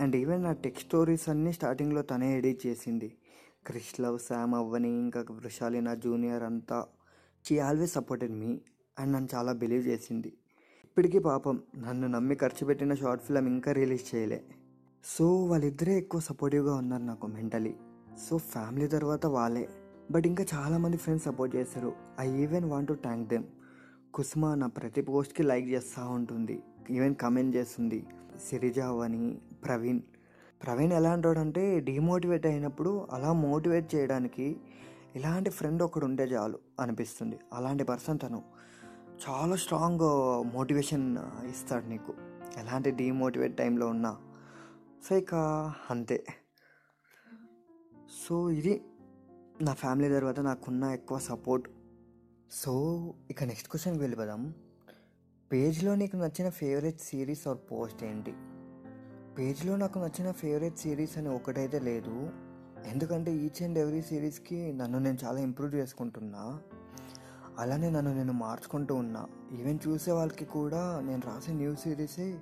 అండ్ 0.00 0.16
ఈవెన్ 0.16 0.42
నా 0.42 0.52
టెక్స్ట్ 0.52 0.86
స్టోరీస్ 0.86 1.28
అన్నీ 1.28 1.52
స్టార్టింగ్లో 1.52 2.02
తనే 2.02 2.38
ఎడిట్ 2.38 2.66
చేసింది. 2.66 3.16
క్రిష్ 3.66 4.00
లవ్ 4.00 4.18
శామ్ 4.18 4.54
అవ్వని 4.54 4.88
ఇంకా 4.88 5.24
వృషాలి 5.30 5.80
నా 5.80 5.94
జూనియర్ 5.94 6.42
అంతా. 6.42 6.86
She 7.44 7.58
always 7.58 7.92
supported 7.92 8.32
me 8.32 8.60
and 8.98 9.12
నన్ను 9.12 9.28
చాలా 9.34 9.52
బిలీవ్ 9.52 9.86
చేసింది. 9.86 10.28
ఇప్పటికీ 10.84 11.18
పాపం 11.18 11.62
నన్ను 11.76 12.06
నమ్మి 12.06 12.34
ఖర్చు 12.34 12.66
పెట్టిన 12.66 12.94
షార్ట్ 12.94 13.24
ఫిల్మ్ 13.24 13.48
ఇంకా 13.48 13.72
రిలీజ్ 13.72 14.14
చేయలే. 14.14 14.44
సో 15.04 15.44
వాళ్ళిద్దరే 15.44 15.98
ఎక్కువ 15.98 16.20
సపోర్టివ్గా 16.20 16.74
ఉన్నారు 16.74 17.02
నాకు 17.02 17.26
మెంటలీ 17.26 17.74
సో 18.30 18.38
ఫ్యామిలీ 18.38 18.86
తర్వాత 18.86 19.26
వాళ్ళే. 19.26 19.68
బట్ 20.10 20.26
ఇంకా 20.26 20.44
చాలామంది 20.54 20.96
ఫ్రెండ్స్ 20.96 21.26
సపోర్ట్ 21.26 21.56
చేశారు 21.56 21.92
I 22.20 22.30
even 22.30 22.64
want 22.64 22.88
to 22.88 22.92
thank 22.92 23.28
them 23.28 23.44
Kusuma 24.14 24.54
నా 24.54 24.66
ప్రతి 24.66 25.02
పోస్ట్కి 25.02 25.42
లైక్ 25.42 25.68
చేస్తూ 25.68 26.08
ఉంటుంది. 26.10 26.62
ఈవెన్ 26.90 27.14
కమెంట్ 27.14 27.56
చేస్తుంది. 27.56 28.06
సిరిజావని 28.48 29.18
అని 29.18 29.38
ప్రవీణ్. 29.64 30.00
ప్రవీణ్ 30.62 30.92
ఎలా 30.92 31.10
అంటాడంటే 31.10 31.80
డిమోటివేట్ 31.80 32.46
అయినప్పుడు 32.46 33.06
అలా 33.12 33.32
మోటివేట్ 33.32 33.94
చేయడానికి 33.94 34.56
ఇలాంటి 35.16 35.50
ఫ్రెండ్ 35.50 35.82
ఒకడు 35.82 36.04
ఉంటే 36.04 36.24
చాలు 36.24 36.58
అనిపిస్తుంది. 36.80 37.38
అలాంటి 37.52 37.84
పర్సన్ 37.84 38.18
తను. 38.22 38.42
చాలా 39.28 39.56
స్ట్రాంగ్ 39.56 40.00
మోటివేషన్ 40.54 41.18
ఇస్తాడు 41.48 41.86
నీకు. 41.86 42.14
ఎలాంటి 42.56 42.90
డిమోటివేట్ 42.90 43.56
టైంలో 43.56 43.86
ఉన్నా. 43.88 44.16
సో 45.08 45.16
ఇక 45.16 45.34
అంతే 45.90 46.24
సో 48.26 48.50
ఇది 48.50 48.84
నా 49.62 49.74
ఫ్యామిలీ 49.74 50.08
తర్వాత 50.08 50.40
నాకున్న 50.40 50.84
ఎక్కువ 50.84 51.18
సపోర్ట్. 51.18 51.68
సో 52.50 52.72
ఇక 53.30 53.44
నెక్స్ట్ 53.44 53.68
క్వశ్చన్కి 53.68 54.00
వెళ్ళిపోదాం. 54.00 54.54
పేజ్లో 55.52 55.94
నీకు 55.94 56.16
నచ్చిన 56.16 56.48
ఫేవరెట్ 56.48 57.00
సిరీస్ 57.00 57.48
ఆర్ 57.48 57.58
పోస్ట్ 57.72 58.04
ఏంటి? 58.04 58.34
పేజ్లో 59.38 59.76
నాకు 59.76 59.98
నచ్చిన 59.98 60.30
ఫేవరెట్ 60.30 60.78
సిరీస్ 60.78 61.18
అని 61.18 61.28
ఒకటైతే 61.28 61.78
లేదు. 61.78 62.30
ఎందుకంటే 62.86 63.34
ఈచ్ 63.34 63.62
అండ్ 63.62 63.78
ఎవ్రీ 63.78 64.02
సిరీస్కి 64.02 64.72
నన్ను 64.72 64.98
నేను 64.98 65.18
చాలా 65.24 65.40
ఇంప్రూవ్ 65.40 65.74
చేసుకుంటున్నా. 65.74 66.60
అలానే 67.58 67.90
నన్ను 67.90 68.14
నేను 68.14 68.32
మార్చుకుంటూ 68.32 68.94
ఉన్నా. 68.94 69.26
ఈవెన్ 69.60 69.78
చూసే 69.88 70.12
వాళ్ళకి 70.12 70.44
కూడా 70.44 71.00
నేను 71.00 71.22
రాసే 71.26 71.52
న్యూ 71.52 71.74
సిరీసే 71.74 72.40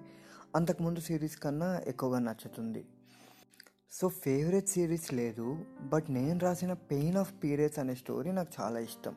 అంతకుముందు 0.56 1.00
సిరీస్ 1.00 1.36
కన్నా 1.36 1.80
ఎక్కువగా 1.86 2.18
నచ్చుతుంది. 2.18 2.84
సో 3.92 4.08
ఫేవరెట్ 4.08 4.68
సిరీస్ 4.68 5.14
లేదు 5.14 5.64
బట్ 5.82 6.10
నేను 6.10 6.38
రాసిన 6.38 6.72
పెయిన్ 6.72 7.16
ఆఫ్ 7.16 7.34
పీరియడ్స్ 7.44 7.78
అనే 7.78 7.94
స్టోరీ 7.94 8.32
నాకు 8.32 8.52
చాలా 8.60 8.78
ఇష్టం. 8.78 9.16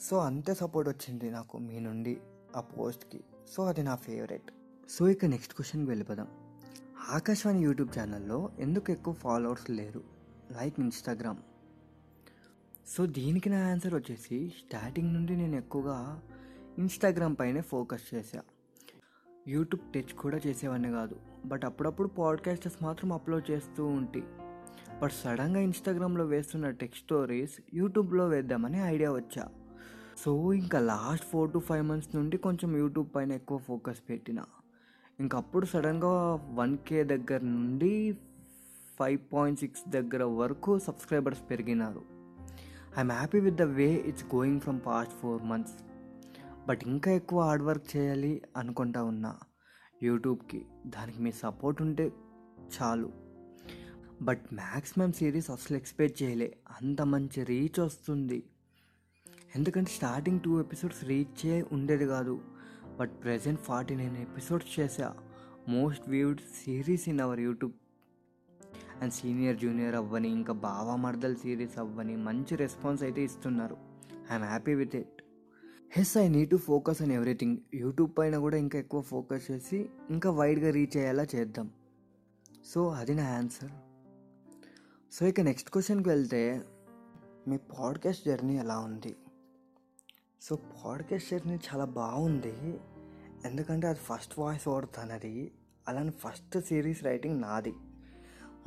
సో 0.00 0.18
అంతే 0.18 0.54
సపోర్ట్ 0.54 0.88
వచ్చింది 0.88 1.30
నాకు 1.30 1.58
మీ 1.58 1.80
నుండి 1.80 2.20
ఆ 2.56 2.60
పోస్ట్కి. 2.60 3.24
సో 3.48 3.64
అది 3.64 3.82
నా 3.82 3.94
ఫేవరెట్. 3.94 4.50
సో 4.88 5.08
ఇక 5.08 5.24
నెక్స్ట్ 5.24 5.54
క్వశ్చన్కి 5.54 5.90
వెళ్ళిపోదాం. 5.90 6.28
ఆకాశవాణి 7.08 7.62
యూట్యూబ్ 7.62 7.98
ఛానల్లో 7.98 8.50
ఎందుకు 8.58 8.90
ఎక్కువ 8.90 9.14
ఫాలోవర్స్ 9.14 9.70
లేరు? 9.70 10.04
Like 10.60 10.80
Instagram. 10.80 11.38
సో 12.86 13.06
దీనికి 13.06 13.50
నా 13.50 13.70
ఆన్సర్ 13.70 13.94
వచ్చేసి 13.94 14.48
స్టార్టింగ్ 14.48 15.14
నుండి 15.14 15.36
నేను 15.36 15.56
ఎక్కువగా 15.56 16.22
ఇన్స్టాగ్రామ్ 16.78 17.36
పైనే 17.40 17.60
ఫోకస్ 17.60 18.14
చేశాను 18.14 18.55
యూట్యూబ్ 19.48 19.92
టచ్ 19.92 20.14
కూడా 20.14 20.40
చేసేవాడిని 20.46 20.90
కాదు. 20.90 21.16
బట్ 21.46 21.64
అప్పుడప్పుడు 21.64 22.08
పాడ్కాస్టర్స్ 22.08 22.82
మాత్రం 22.82 23.12
అప్లోడ్ 23.12 23.50
చేస్తూ 23.50 23.86
ఉంటే. 23.86 24.22
బట్ 25.02 25.12
సడన్గా 25.12 25.60
ఇన్స్టాగ్రామ్లో 25.60 26.24
వేస్తున్న 26.24 26.70
టెక్స్ట్ 26.70 27.04
స్టోరీస్ 27.04 27.54
యూట్యూబ్లో 27.74 28.28
వేద్దామని 28.28 28.78
ఐడియా 28.78 29.12
వచ్చా. 29.12 29.48
సో 30.18 30.52
ఇంకా 30.52 30.80
last 30.80 31.26
four 31.26 31.52
to 31.52 31.58
five 31.58 31.86
months 31.86 32.16
నుండి 32.16 32.36
కొంచెం 32.36 32.76
యూట్యూబ్ 32.76 33.08
పైన 33.16 33.32
ఎక్కువ 33.32 33.58
ఫోకస్ 33.58 33.98
పెట్టిన. 34.10 34.38
ఇంకప్పుడు 35.20 35.66
సడన్గా 35.66 36.40
వన్ 36.54 36.78
కే 36.78 37.04
దగ్గర 37.04 37.40
నుండి 37.40 38.18
ఫైవ్ 38.98 39.18
పాయింట్ 39.32 39.60
సిక్స్ 39.60 39.88
దగ్గర 39.88 40.22
వరకు 40.24 40.78
subscribers 40.78 41.50
పెరిగినారు. 41.50 42.02
I'm 42.98 43.10
happy 43.10 43.40
with 43.40 43.56
the 43.56 43.62
way 43.62 43.92
it's 43.92 44.24
going 44.34 44.60
from 44.60 44.80
past 44.86 45.14
four 45.14 45.42
months. 45.42 45.74
But 46.66 46.80
ఇంకా 46.86 47.10
ఎక్కువ 47.10 47.42
హార్డ్ 47.42 47.64
వర్క్ 47.64 47.96
చేయాలి 47.96 48.42
అనుకుంటా 48.56 49.02
ఉన్నా. 49.02 49.38
యూట్యూబ్కి 50.02 50.66
దానికి 50.86 51.22
మీ 51.22 51.32
సపోర్ట్ 51.32 51.82
ఉంటే 51.82 52.12
చాలు. 52.82 53.12
బట్ 54.22 54.42
మ్యాక్సిమం 54.52 55.12
సిరీస్ 55.12 55.50
అసలు 55.50 55.76
ఎక్స్పెక్ట్ 55.76 56.22
చేయలే. 56.22 56.56
అంత 56.82 57.02
మంచి 57.02 57.44
రీచ్ 57.44 57.80
వస్తుంది. 57.80 58.44
ఎందుకంటే 59.56 59.90
స్టార్టింగ్ 59.90 60.40
టూ 60.40 60.60
ఎపిసోడ్స్ 60.60 61.04
రీచ్ 61.04 61.46
చే 61.46 61.64
ఉండేది 61.72 62.06
కాదు. 62.06 62.40
But 63.00 63.12
present 63.22 63.60
forty 63.60 63.94
nine 63.94 64.16
episodes 64.16 64.80
చేసా 64.80 65.16
most 65.68 66.08
viewed 66.08 66.40
series 66.40 67.08
in 67.08 67.20
our 67.20 67.40
YouTube. 67.40 67.74
And 69.02 69.12
senior 69.12 69.56
junior 69.56 69.94
అవ్వని 69.94 70.28
ఇంకా 70.28 70.52
బావా 70.52 70.96
మర్దల్ 70.96 71.36
సిరీస్ 71.36 71.78
అవ్వని 71.78 72.16
మంచి 72.16 72.56
రెస్పాన్స్ 72.56 73.02
అయితే 73.02 73.22
ఇస్తున్నారు. 73.22 73.76
I'm 74.32 74.44
happy 74.44 74.74
with 74.74 74.96
it. 74.96 75.15
Hess 75.92 76.16
I 76.16 76.28
need 76.28 76.50
to 76.50 76.56
focus 76.56 77.02
on 77.02 77.12
everything. 77.12 77.56
YouTube 77.74 78.12
పైన 78.18 78.38
కూడా 78.38 78.56
ఇంకా 78.56 78.78
ఎక్కువ 78.78 79.00
ఫోకస్ 79.00 79.50
చేసి 79.50 79.88
ఇంకా 80.10 80.30
వైడ్గా 80.30 80.70
రీచ్ 80.70 80.96
అయ్యేలా 80.96 81.26
చేద్దాం. 81.34 81.70
సో 82.66 82.88
అది 82.88 83.14
నా 83.14 83.36
ఆన్సర్. 83.36 83.70
సో 85.12 85.26
ఇక 85.26 85.40
నెక్స్ట్ 85.40 85.70
క్వశ్చన్కి 85.70 86.08
వెళ్తే 86.08 86.62
మీ 87.48 87.56
పాడ్కాస్ట్ 87.56 88.24
జర్నీ 88.26 88.56
ఎలా 88.56 88.78
ఉంది? 88.78 89.16
సో 90.42 90.56
పాడ్కాస్ట్ 90.56 91.30
జర్నీ 91.30 91.54
చాలా 91.54 91.84
బాగుంది. 91.84 92.80
ఎందుకంటే 93.44 93.86
అది 93.86 93.98
ఫస్ట్ 93.98 94.38
వాయిస్ 94.38 94.68
ఓవర్ 94.68 94.86
తనది 94.86 95.52
అలానే 95.88 96.10
ఫస్ట్ 96.10 96.60
సిరీస్ 96.60 97.04
రైటింగ్ 97.04 97.42
నాది. 97.42 97.74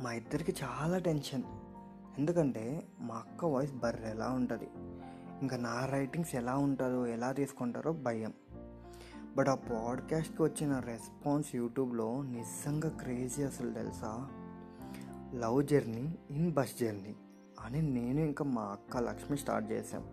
మా 0.00 0.12
ఇద్దరికి 0.12 0.54
చాలా 0.64 0.98
టెన్షన్. 0.98 1.42
ఎందుకంటే 2.18 2.86
మా 3.00 3.14
అక్క 3.14 3.44
వాయిస్ 3.44 3.72
బర్రెలా 3.72 4.28
ఉంటుంది. 4.28 4.68
ఇంకా 5.42 5.56
నా 5.56 5.86
రైటింగ్స్ 5.86 6.34
ఎలా 6.34 6.56
ఉంటుందో 6.56 7.06
ఎలా 7.06 7.32
తీసుకుంటారో 7.32 7.92
భయం. 7.92 8.32
బట్ 9.36 9.48
ఆ 9.48 9.54
పాడ్కాస్ట్కి 9.54 10.42
వచ్చిన 10.42 10.78
రెస్పాన్స్ 10.78 11.56
యూట్యూబ్లో 11.56 12.22
నిజంగా 12.22 12.88
క్రేజీ 12.88 13.42
అసలు 13.42 13.72
తెలుసా? 13.72 14.28
Love 15.34 15.66
journey 15.66 16.18
in 16.30 16.52
bus 16.52 16.78
journey 16.80 17.14
అని 17.60 17.82
నేను 17.82 18.20
ఇంకా 18.20 18.44
మా 18.44 18.62
అక్క 18.62 18.96
లక్ష్మి 18.96 19.38
స్టార్ట్ 19.38 19.72
చేసాం 19.72 20.04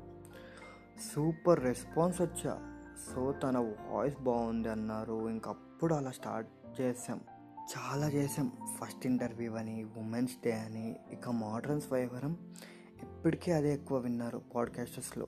సూపర్ 1.15 1.63
రెస్పాన్స్ 1.63 2.21
వచ్చా. 2.21 2.81
సో 3.15 3.31
తన 3.31 3.57
వాయిస్ 3.57 4.21
బాగుంది 4.21 4.69
అన్నారు. 4.69 5.29
ఇంకప్పుడు 5.29 5.93
అలా 5.93 6.11
స్టార్ట్ 6.11 6.81
చేసాం 6.81 7.19
చాలా 7.77 8.09
చేసాం 8.09 8.51
ఫస్ట్ 8.81 9.05
ఇంటర్వ్యూ 9.05 9.53
అని 9.53 9.87
ఉమెన్స్ 9.97 10.33
డే 10.43 10.51
అని 10.51 10.95
ఇక 11.11 11.29
మోడర్న్ 11.29 11.81
స్వైవరం 11.81 12.37
ఇప్పటికీ 13.03 13.51
అదే 13.51 13.73
ఎక్కువ 13.73 13.97
విన్నారు 13.97 14.41
పాడ్కాస్టర్స్లో. 14.55 15.27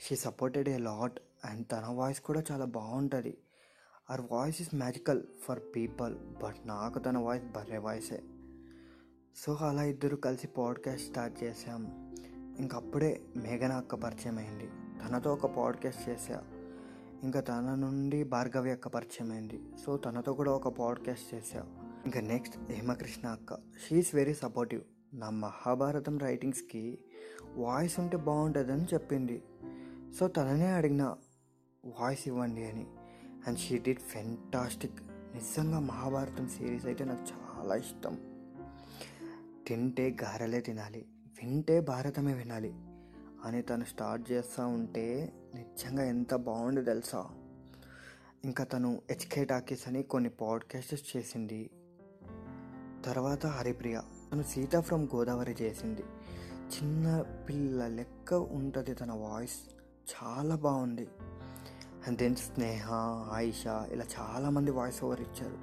She 0.00 0.16
supported 0.16 0.68
a 0.68 0.76
lot 0.76 1.20
and 1.44 1.66
తన 1.72 1.84
వాయిస్ 1.88 2.20
కూడా 2.20 2.42
చాలా 2.52 2.64
బాగుంటుంది. 2.64 3.38
Her 4.10 4.20
voice 4.32 4.62
is 4.62 4.74
magical 4.74 5.22
for 5.44 5.60
people 5.76 6.16
but 6.42 6.68
నాకు 6.68 6.98
తన 6.98 7.18
వాయిస్ 7.18 7.44
బర్రే 7.44 7.78
వాయిసే. 7.78 8.22
సో 9.36 9.54
అలా 9.54 9.82
ఇద్దరు 9.82 10.16
కలిసి 10.16 10.46
పాడ్కాస్ట్ 10.46 11.08
స్టార్ట్ 11.08 11.44
చేసాం 11.44 12.14
ఇంకప్పుడే 12.58 13.22
మేఘన 13.36 13.72
అక్క 13.72 13.94
పరిచయం 13.94 14.38
అయింది. 14.38 14.66
తనతో 14.66 15.32
ఒక 15.32 15.46
పాడ్కాస్ట్ 15.46 16.08
చేసా 16.08 16.44
ఇంకా 17.22 17.40
తన 17.40 17.74
నుండి 17.74 18.24
భార్గవి 18.24 18.70
అక్క 18.70 18.88
పరిచయం 18.88 19.32
అయింది. 19.32 19.60
సో 19.86 19.96
తనతో 19.96 20.34
కూడా 20.34 20.52
ఒక 20.52 20.68
పాడ్కాస్ట్ 20.68 21.34
చేసా 21.34 21.66
ఇంకా 22.04 22.20
నెక్స్ట్ 22.20 22.72
హేమకృష్ణ 22.72 23.28
అక్క. 23.28 23.54
She's 23.54 24.14
very 24.14 24.34
supportive. 24.34 24.82
నా 25.14 25.30
మహాభారతం 25.30 26.18
రైటింగ్స్కి 26.18 26.98
వాయిస్ 27.54 28.00
ఉంటే 28.00 28.16
బాగుంటుందని 28.16 28.84
చెప్పింది. 28.84 29.42
సో 30.18 30.28
తననే 30.28 30.66
అడిగిన 30.66 31.16
వాయిస్ 31.84 32.28
ఇవ్వండి 32.28 32.64
అని. 32.64 32.86
And 33.46 33.58
she 33.58 33.78
did 33.78 34.00
fantastic. 34.00 35.02
నిజంగా 35.10 35.78
మహాభారతం 35.78 36.48
సిరీస్ 36.48 36.86
అయితే 36.86 37.04
నాకు 37.04 37.20
చాలా 37.20 37.74
ఇష్టం. 37.74 38.18
తింటే 39.66 40.16
గారెలే 40.22 40.60
తినాలి 40.60 41.06
వింటే 41.42 41.80
భారతమే 41.80 42.34
వినాలి 42.34 42.72
అని 43.44 43.62
తను 43.62 43.84
స్టార్ట్ 43.84 44.32
చేస్తూ 44.32 44.66
ఉంటే 44.66 45.32
నిజంగా 45.54 46.04
ఎంత 46.04 46.34
బాగుంది 46.34 46.84
తెలుసా? 46.84 47.30
ఇంకా 48.44 48.64
తను 48.64 49.02
హెచ్కే 49.10 49.44
టాకీస్ 49.44 49.88
అని 49.88 50.02
కొన్ని 50.02 50.30
పాడ్కాస్ట్స్ 50.30 51.16
చేసింది. 51.16 51.70
తర్వాత 53.04 53.46
హరిప్రియ. 53.46 54.00
తను 54.32 54.42
సీత 54.42 54.76
ఫ్రమ్ 54.76 55.08
గోదావరి 55.14 55.56
చేసింది. 55.62 56.02
చిన్న 56.76 57.22
పిల్ల 57.48 57.86
లెక్క 57.86 58.34
ఉంటుంది 58.34 58.94
తన 58.94 59.12
వాయిస్. 59.12 59.56
చాలా 60.14 60.56
బాగుంది. 60.56 61.08
అండ్ 62.06 62.18
దెన్ 62.18 62.36
స్నేహ 62.36 62.92
ఆయిషా 63.32 63.88
ఇలా 63.92 64.04
చాలామంది 64.20 64.70
వాయిస్ 64.70 65.04
ఓవర్ 65.04 65.20
ఇచ్చారు. 65.20 65.58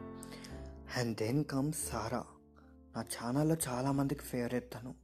అండ్ 0.99 1.17
దెన్ 1.17 1.43
కమ్స్ 1.45 1.89
సారా 1.89 2.23
నా 2.95 3.01
ఛానల్లో 3.01 3.55
చాలామందికి 3.67 4.21
ఫేవరెట్ 4.21 4.73
తను. 4.73 4.95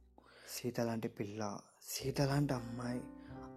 సీత 0.48 0.80
లాంటి 0.80 1.08
పిల్ల 1.08 1.58
సీత 1.88 2.20
లాంటి 2.20 2.54
అమ్మాయి. 2.54 3.02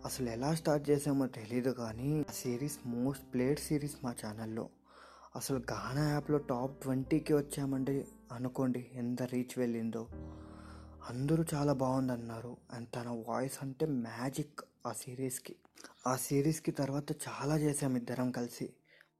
అసలు 0.05 0.29
ఎలా 0.29 0.55
స్టార్ట్ 0.55 0.89
చేసామో 0.89 1.27
తెలీదు 1.27 1.69
కానీ 1.69 2.25
ఆ 2.29 2.31
సిరీస్ 2.31 2.79
మోస్ట్ 2.85 3.33
ప్లేడ్ 3.33 3.59
సిరీస్ 3.59 3.95
మా 4.03 4.15
ఛానల్లో 4.25 4.69
అసలు 5.35 5.57
గానా 5.71 6.09
యాప్లో 6.09 6.37
టాప్ 6.37 6.81
ట్వంటీకి 6.81 7.33
వచ్చామంటే 7.33 8.07
అనుకోండి 8.31 8.89
ఎంత 8.93 9.23
రీచ్ 9.23 9.59
వెళ్ళిందో. 9.59 10.07
అందరూ 11.09 11.45
చాలా 11.53 11.73
బాగుంది 11.73 12.13
అన్నారు 12.13 12.57
అండ్ 12.73 12.89
తన 12.95 13.23
వాయిస్ 13.27 13.59
అంటే 13.61 13.85
మ్యాజిక్ 13.85 14.59
ఆ 14.85 14.91
సిరీస్కి. 14.91 15.55
ఆ 16.07 16.15
సిరీస్కి 16.15 16.71
తర్వాత 16.71 17.11
చాలా 17.11 17.57
చేసాం 17.57 17.97
ఇద్దరం 17.97 18.31
కలిసి. 18.31 18.73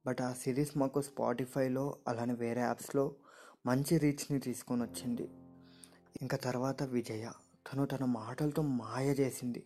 బట్ 0.07 0.21
ఆ 0.21 0.33
సిరీస్ 0.33 0.77
మాకు 0.77 1.01
స్పాటిఫైలో 1.01 1.97
అలానే 2.07 2.33
వేరే 2.33 2.61
యాప్స్లో 2.61 3.15
మంచి 3.65 3.97
రీచ్ని 3.97 4.39
తీసుకొని 4.39 4.83
వచ్చింది. 4.83 5.29
ఇంకా 6.21 6.37
తర్వాత 6.37 6.83
విజయ. 6.83 7.31
తను 7.73 7.85
తన 7.85 8.05
మాటలతో 8.05 8.61
మాయ 8.61 9.09
చేసింది. 9.09 9.63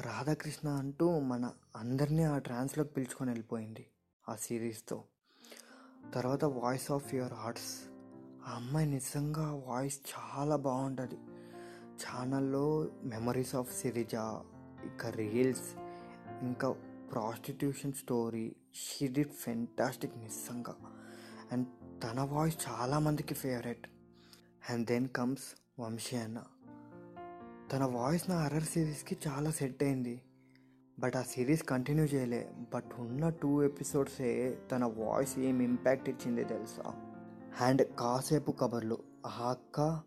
రాధాకృష్ణ 0.00 0.68
అంటూ 0.68 1.18
మన 1.18 1.50
అందరినీ 1.76 2.22
ఆ 2.22 2.38
ట్రాన్స్లోకి 2.38 2.92
పిలుచుకొని 2.92 3.30
వెళ్ళిపోయింది 3.30 3.86
ఆ 4.28 4.36
సిరీస్తో. 4.36 5.04
తర్వాత 6.10 6.44
వాయిస్ 6.44 6.92
ఆఫ్ 6.92 7.14
యువర్ 7.14 7.32
హార్ట్స్. 7.32 7.88
ఆ 8.46 8.54
అమ్మాయి 8.54 8.90
నిజంగా 8.90 9.62
వాయిస్ 9.66 10.00
చాలా 10.12 10.56
బాగుంటుంది. 10.56 11.14
ఛానల్లో 11.92 12.88
మెమరీస్ 13.04 13.54
ఆఫ్ 13.54 13.80
సిరిజ 13.80 14.14
ఇంకా 14.82 15.10
రీల్స్ 15.10 15.78
ఇంకా 16.42 16.70
prostitution 17.12 17.92
story. 17.92 18.56
She 18.74 19.06
did 19.06 19.32
fantastic 19.32 20.18
నిజంగా. 20.18 20.76
అండ్ 21.52 21.66
తన 22.02 22.20
వాయిస్ 22.20 22.56
చాలామందికి 22.68 23.34
favourite. 23.34 23.88
And 24.70 24.86
then 24.86 25.08
comes 25.08 25.80
Vamshi 25.80 26.16
అన్న. 26.16 26.42
తన 27.72 27.84
వాయిస్ 27.84 28.30
నా 28.30 28.36
అర్రర్ 28.36 28.62
సిరీస్కి 28.62 29.18
చాలా 29.28 29.50
సెట్ 29.50 29.82
అయింది. 29.82 30.22
బట్ 30.98 31.16
ఆ 31.16 31.22
సిరీస్ 31.22 31.62
కంటిన్యూ 31.62 32.04
చేయలే. 32.04 32.50
బట్ 32.74 32.84
ఉన్న 32.98 33.28
టూ 33.28 33.62
ఎపిసోడ్సే 33.62 34.58
తన 34.72 34.84
వాయిస్ 34.84 35.38
ఏం 35.38 35.60
ఇంపాక్ట్ 35.60 36.08
ఇచ్చింది 36.08 36.44
తెలుసా? 36.44 36.94
అండ్ 37.60 37.86
కాసేపు 37.98 38.52
కబర్లు. 38.52 38.98
ఆ 39.26 39.50
అక్క 39.50 40.00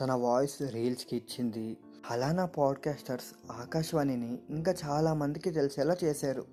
తన 0.00 0.12
వాయిస్ 0.12 0.62
రీల్స్కి 0.62 1.16
ఇచ్చింది. 1.16 1.76
అలానా 2.10 2.46
పాడ్కాస్టర్స్ 2.46 3.52
ఆకాశవాణిని 3.52 4.38
ఇంకా 4.50 4.74
చాలామందికి 4.84 5.50
తెలిసేలా 5.50 5.96
చేశారు. 6.04 6.44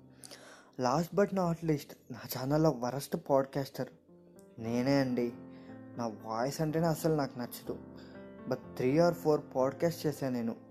లాస్ట్ 0.80 1.14
బట్ 1.14 1.30
నాట్ 1.34 1.64
లీస్ట్ 1.64 2.12
నా 2.12 2.18
ఛానల్లో 2.18 2.70
వరస్ట్ 2.70 3.16
పాడ్కాస్టర్ 3.30 3.88
నేనే 4.58 5.00
అండి. 5.00 5.32
నా 5.96 6.06
వాయిస్ 6.06 6.60
అంటేనే 6.60 6.86
అసలు 6.86 7.14
నాకు 7.14 7.38
నచ్చదు. 7.38 7.78
But 8.48 8.76
three 8.76 8.98
or 8.98 9.14
four 9.14 9.40
podcast 9.54 10.06
చేశాను 10.06 10.34
నేను. 10.34 10.63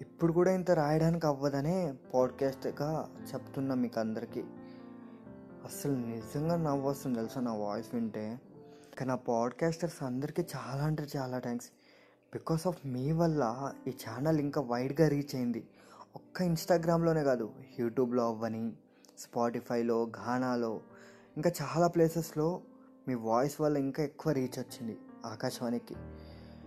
ఇప్పుడు 0.00 0.32
కూడా 0.32 0.52
ఇంత 0.52 0.70
రాయడానికి 0.70 1.26
అవ్వదనే 1.26 1.94
పాడ్కాస్ట్గా 2.14 3.10
చెప్తున్నా 3.34 3.74
మీకు 3.74 4.00
అందరికీ 4.00 4.40
అసలు 5.64 5.92
నిజంగా 5.92 6.56
నవ్వు 6.56 6.90
వస్తుంది 6.90 7.16
తెలుసా 7.16 7.40
నా 7.40 7.54
వాయిస్ 7.54 7.94
వింటే? 7.94 8.40
కానీ 8.98 9.10
ఆ 9.10 9.14
పాడ్కాస్టర్స్ 9.14 10.02
అందరికీ 10.02 10.42
చాలా 10.42 10.84
అంటే 10.84 11.06
చాలా 11.16 11.38
థ్యాంక్స్ 11.38 11.68
బికాస్ 12.32 12.66
ఆఫ్ 12.66 12.86
మీ 12.86 13.12
వల్ల 13.12 13.72
ఈ 13.88 13.90
ఛానల్ 13.90 14.40
ఇంకా 14.40 14.60
వైడ్గా 14.60 15.08
రీచ్ 15.08 15.34
అయింది. 15.34 15.66
ఒక్క 16.16 16.40
ఇన్స్టాగ్రామ్లోనే 16.40 17.24
కాదు 17.24 17.50
యూట్యూబ్లో 17.78 18.24
అవ్వని 18.26 18.72
స్పాటిఫైలో 19.18 20.06
ఘానాలో 20.06 20.80
ఇంకా 21.36 21.52
చాలా 21.62 21.86
ప్లేసెస్లో 21.86 22.60
మీ 23.08 23.14
వాయిస్ 23.14 23.60
వల్ల 23.60 23.76
ఇంకా 23.76 24.02
ఎక్కువ 24.02 24.32
రీచ్ 24.32 24.58
వచ్చింది 24.58 24.98
ఆకాశవాణికి. 25.26 25.94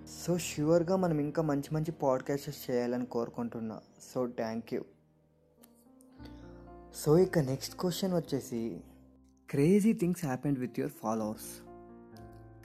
సో 0.08 0.38
ష్యూర్గా 0.38 0.96
మనం 0.96 1.20
ఇంకా 1.20 1.42
మంచి 1.42 1.76
మంచి 1.76 1.92
పాడ్కాస్ట్స్ 1.92 2.72
చేయాలని 2.72 3.06
కోరుకుంటున్నా. 3.06 3.80
So 4.14 4.28
thank 4.28 4.74
you. 4.74 4.84
సో 6.96 7.18
ఇక 7.18 7.40
నెక్స్ట్ 7.40 7.76
క్వశ్చన్ 7.76 8.14
వచ్చేసి 8.14 8.82
crazy 9.50 9.94
things 9.94 10.26
happened 10.26 10.60
with 10.60 10.80
your 10.80 10.92
followers. 10.92 11.64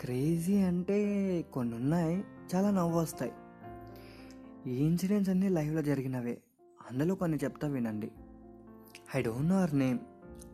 Crazy 0.01 0.63
అంటే 0.63 1.43
కొన్ని 1.43 1.75
ఉన్నాయి 1.75 2.25
చాలా 2.55 2.71
నవ్వు 2.71 3.01
వస్తాయి 3.01 3.33
ఈ 4.67 4.85
ఇన్సిడెంట్స్ 4.85 5.31
అన్నీ 5.31 5.49
లైవ్లో 5.49 5.83
జరిగినవే 5.83 6.39
అందులో 6.91 7.15
కొన్ని 7.15 7.39
చెప్తా 7.45 7.69
వినండి. 7.69 8.11
I 9.17 9.23
don't 9.23 9.49
know 9.49 9.59
her 9.59 9.79
name. 9.79 9.99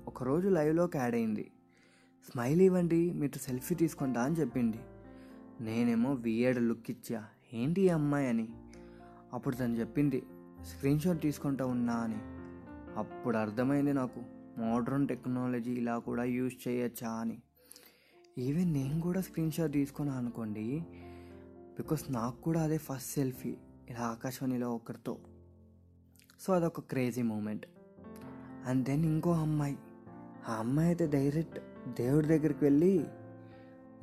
ఒకరోజు 0.07 0.49
లైవ్లోకి 0.49 0.99
యాడ్ 0.99 1.15
అయింది. 1.15 1.51
స్మైల్ 2.33 2.61
ఇవ్వండి 2.61 3.13
మీతో 3.13 3.39
సెల్ఫీ 3.39 3.75
తీసుకుంటా 3.75 4.23
అని 4.23 4.37
చెప్పింది. 4.37 4.79
నేనేమో 5.61 6.13
వియర్డ్ 6.13 6.63
లుక్ 6.63 6.91
ఇచ్చా. 6.91 7.25
ఏంటి 7.55 7.81
ఈ 7.81 7.89
అమ్మాయి 7.89 8.29
అని. 8.29 8.49
అప్పుడు 9.33 9.57
తను 9.57 9.75
చెప్పింది 9.75 10.23
స్క్రీన్ 10.63 11.01
షాట్ 11.01 11.21
తీసుకుంటా 11.21 11.65
ఉన్నా 11.65 11.95
అని. 11.95 12.17
అప్పుడు 12.99 13.37
అర్థమైంది 13.37 13.93
నాకు 13.93 14.21
మోడ్రన్ 14.59 15.09
టెక్నాలజీ 15.09 15.73
ఇలా 15.73 15.99
కూడా 15.99 16.25
యూజ్ 16.25 16.69
చేయొచ్చా 16.69 17.11
అని. 17.11 17.43
ఈవెన్ 18.39 18.73
నేను 18.73 19.01
కూడా 19.01 19.21
స్క్రీన్ 19.21 19.53
షాట్ 19.53 19.73
తీసుకున్నా 19.73 20.15
అనుకోండి 20.15 20.83
బికాస్ 21.73 22.13
నాకు 22.13 22.41
కూడా 22.41 22.63
అదే 22.63 22.79
ఫస్ట్ 22.79 23.11
సెల్ఫీ 23.11 23.55
ఇలా 23.91 24.01
ఆకాశవాణిలో 24.01 24.75
ఒకరితో. 24.75 25.19
సో 26.41 26.53
అదొక 26.53 26.81
క్రేజీ 26.81 27.23
మూమెంట్ 27.23 27.67
అండ్ 28.67 28.85
దెన్ 28.85 29.05
ఇంకో 29.05 29.33
అమ్మాయి. 29.33 29.79
ఆ 30.49 30.55
అమ్మాయి 30.55 30.89
అయితే 30.89 31.07
డైరెక్ట్ 31.07 31.59
దేవుడి 32.01 32.27
దగ్గరికి 32.27 32.65
వెళ్ళి 32.65 33.05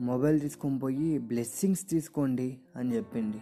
మొబైల్ 0.02 0.42
తీసుకొని 0.42 0.80
పోయి 0.80 1.18
బ్లెస్సింగ్స్ 1.18 1.90
తీసుకోండి 1.90 2.60
అని 2.76 2.96
చెప్పింది. 2.96 3.42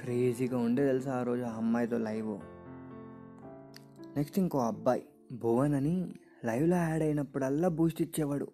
క్రేజీగా 0.00 0.58
ఉండే 0.58 0.86
తెలుసా 0.86 1.12
ఆ 1.12 1.22
రోజు 1.22 1.42
ఆ 1.42 1.50
అమ్మాయితో 1.50 1.98
లైవ్. 1.98 2.40
నెక్స్ట్ 4.16 4.38
ఇంకో 4.38 4.58
అబ్బాయి 4.58 5.02
భువన్ 5.32 5.74
అని 5.74 6.14
లైవ్లో 6.44 6.76
యాడ్ 6.76 7.02
అయినప్పుడల్లా 7.02 7.68
బూస్ట్ 7.68 8.02
ఇచ్చేవాడు. 8.02 8.48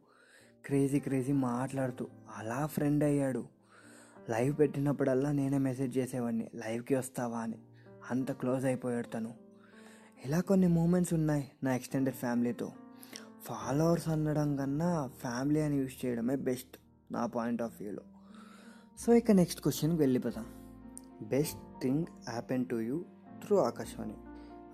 క్రేజీ 0.66 1.00
క్రేజీ 1.00 1.33
మాట్లాడుతూ 1.33 2.07
అలా 2.37 2.66
ఫ్రెండ్ 2.66 3.05
అయ్యాడు. 3.05 3.44
లైవ్ 4.31 4.59
పెట్టినప్పుడల్లా 4.59 5.33
నేనే 5.33 5.59
మెసేజ్ 5.59 5.98
చేసేవాడిని 5.98 6.50
లైవ్కి 6.55 6.94
వస్తావా 6.94 7.38
అని. 7.38 7.59
అంత 8.11 8.33
క్లోజ్ 8.33 8.64
అయిపోయాడు 8.64 9.07
తను. 9.07 9.35
ఇలా 10.24 10.40
కొన్ని 10.40 10.66
మూమెంట్స్ 10.66 11.14
ఉన్నాయి 11.14 11.50
నా 11.64 11.74
ఎక్స్టెండెడ్ 11.74 12.16
ఫ్యామిలీతో. 12.16 12.72
ఫాలోవర్స్ 13.42 14.09
అనడం 14.09 14.57
కన్నా 14.57 15.11
ఫ్యామిలీ 15.20 15.61
అని 15.61 15.76
యూస్ 15.76 16.07
చేయడమే 16.07 16.37
బెస్ట్. 16.37 16.86
నా 17.12 17.27
పాయింట్ 17.27 17.62
ఆఫ్ 17.62 17.73
వ్యూలో 17.81 18.03
సో 18.99 19.12
ఇక 19.12 19.31
నెక్స్ట్ 19.31 19.61
క్వశ్చన్కి 19.61 20.03
వెళ్ళిపోతాం 20.03 20.47
best 21.23 21.59
thing 21.83 22.07
happen 22.29 22.66
to 22.66 22.77
you 22.77 23.05
through 23.45 23.57
Akashavani. 23.57 24.14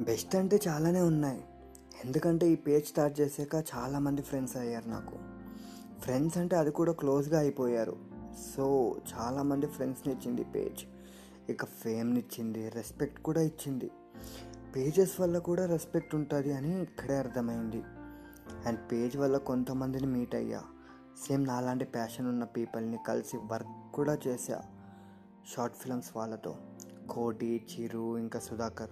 Best 0.05 0.37
అంటే 0.37 0.61
చాలానే 0.69 1.01
ఉన్నాయి. 1.01 1.45
ఎందుకంటే 2.05 2.51
ఈ 2.51 2.55
పేజ్ 2.55 2.87
స్టార్ట్ 2.87 3.21
చేసాక 3.21 3.65
చాలామంది 3.77 4.23
ఫ్రెండ్స్ 4.23 4.57
అయ్యారు 4.57 4.89
నాకు. 4.89 5.17
ఫ్రెండ్స్ 6.01 6.39
అంటే 6.39 6.57
అది 6.57 6.71
కూడా 6.71 6.93
క్లోజ్గా 6.93 7.39
అయిపోయారు. 7.39 7.97
సో 8.57 8.97
చాలామంది 9.15 9.67
ఫ్రెండ్స్ని 9.67 10.15
ఇచ్చింది 10.15 10.45
పేజ్ 10.45 10.85
ఇక 11.51 11.65
ఫేమ్ని 11.65 12.21
ఇచ్చింది 12.21 12.69
రెస్పెక్ట్ 12.69 13.23
కూడా 13.23 13.41
ఇచ్చింది. 13.41 13.91
పేజెస్ 14.77 15.21
వల్ల 15.21 15.39
కూడా 15.39 15.67
రెస్పెక్ట్ 15.67 16.15
ఉంటుంది 16.15 16.53
అని 16.53 16.83
ఇక్కడే 16.83 17.17
అర్థమైంది. 17.17 17.83
అండ్ 18.67 18.93
పేజ్ 18.93 19.17
వల్ల 19.17 19.37
కొంతమందిని 19.37 20.07
మీట్ 20.07 20.35
అయ్యా. 20.35 20.63
సేమ్ 21.27 21.47
నాలాంటి 21.47 21.85
ప్యాషన్ 21.85 22.27
ఉన్న 22.27 22.45
పీపుల్ని 22.45 22.99
కలిసి 23.09 23.37
వర్క్ 23.37 23.95
కూడా 23.95 24.19
చేశా 24.27 24.63
షార్ట్ 25.57 25.77
ఫిల్మ్స్ 25.77 26.17
వాళ్ళతో. 26.17 26.57
కోటి 27.11 27.67
చిరు 27.73 28.19
ఇంకా 28.19 28.41
సుధాకర్. 28.41 28.91